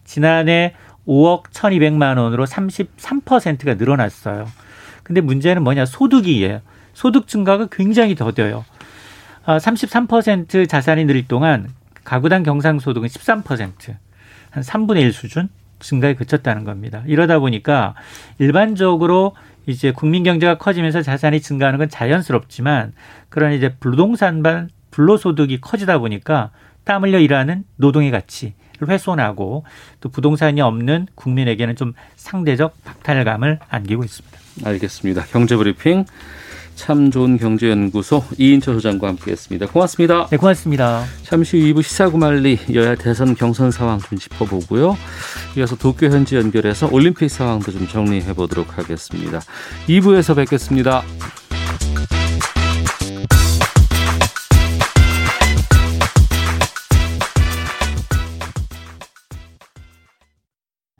지난해 0.05 0.75
5억 1.09 1.51
1,200만 1.51 2.17
원으로 2.17 2.47
33%가 2.47 3.75
늘어났어요. 3.75 4.47
근데 5.03 5.21
문제는 5.21 5.65
뭐냐? 5.65 5.85
소득이에요. 5.85 6.61
소득 6.97 7.29
증가가 7.29 7.67
굉장히 7.71 8.15
더뎌요. 8.15 8.65
33% 9.45 10.63
아, 10.63 10.67
자산이 10.67 11.05
늘 11.05 11.29
동안 11.29 11.69
가구당 12.05 12.43
경상소득은 12.43 13.07
13%, 13.07 13.95
한 14.51 14.63
3분의 14.63 15.03
1 15.03 15.13
수준 15.13 15.51
증가에 15.79 16.15
그쳤다는 16.15 16.65
겁니다. 16.65 17.03
이러다 17.07 17.39
보니까 17.39 17.95
일반적으로 18.39 19.37
이제 19.67 19.93
국민 19.93 20.23
경제가 20.23 20.57
커지면서 20.57 21.03
자산이 21.03 21.43
증가하는 21.43 21.79
건 21.79 21.91
자연스럽지만 21.91 22.95
그런 23.29 23.53
이제 23.53 23.75
부동산반 23.79 24.71
불로소득이 24.91 25.61
커지다 25.61 25.99
보니까 25.99 26.51
땀 26.85 27.05
흘려 27.05 27.19
일하는 27.19 27.65
노동의 27.77 28.11
가치를 28.11 28.55
훼손하고 28.89 29.65
또 30.01 30.09
부동산이 30.09 30.63
없는 30.63 31.09
국민에게는 31.15 31.77
좀 31.77 31.93
상대적 32.15 32.83
박탈감을 32.85 33.59
안기고 33.69 34.03
있습니다. 34.03 34.39
알겠습니다. 34.65 35.25
경제브리핑 35.27 36.07
참 36.77 37.11
좋은 37.11 37.39
경제연구소 37.39 38.23
이인철 38.39 38.75
소장과 38.75 39.09
함께했습니다. 39.09 39.67
고맙습니다. 39.67 40.29
네, 40.31 40.37
고맙습니다. 40.37 41.05
잠시 41.25 41.59
후 41.59 41.65
2부 41.67 41.83
시사구말리 41.83 42.61
여야 42.75 42.95
대선 42.95 43.35
경선 43.35 43.73
상황 43.73 43.99
좀 43.99 44.17
짚어보고요. 44.17 44.97
이어서 45.57 45.75
도쿄 45.75 46.07
현지 46.07 46.37
연결해서 46.37 46.89
올림픽 46.93 47.29
상황도 47.29 47.73
좀 47.73 47.89
정리해 47.89 48.33
보도록 48.35 48.79
하겠습니다. 48.79 49.41
2부에서 49.89 50.37
뵙겠습니다. 50.37 51.03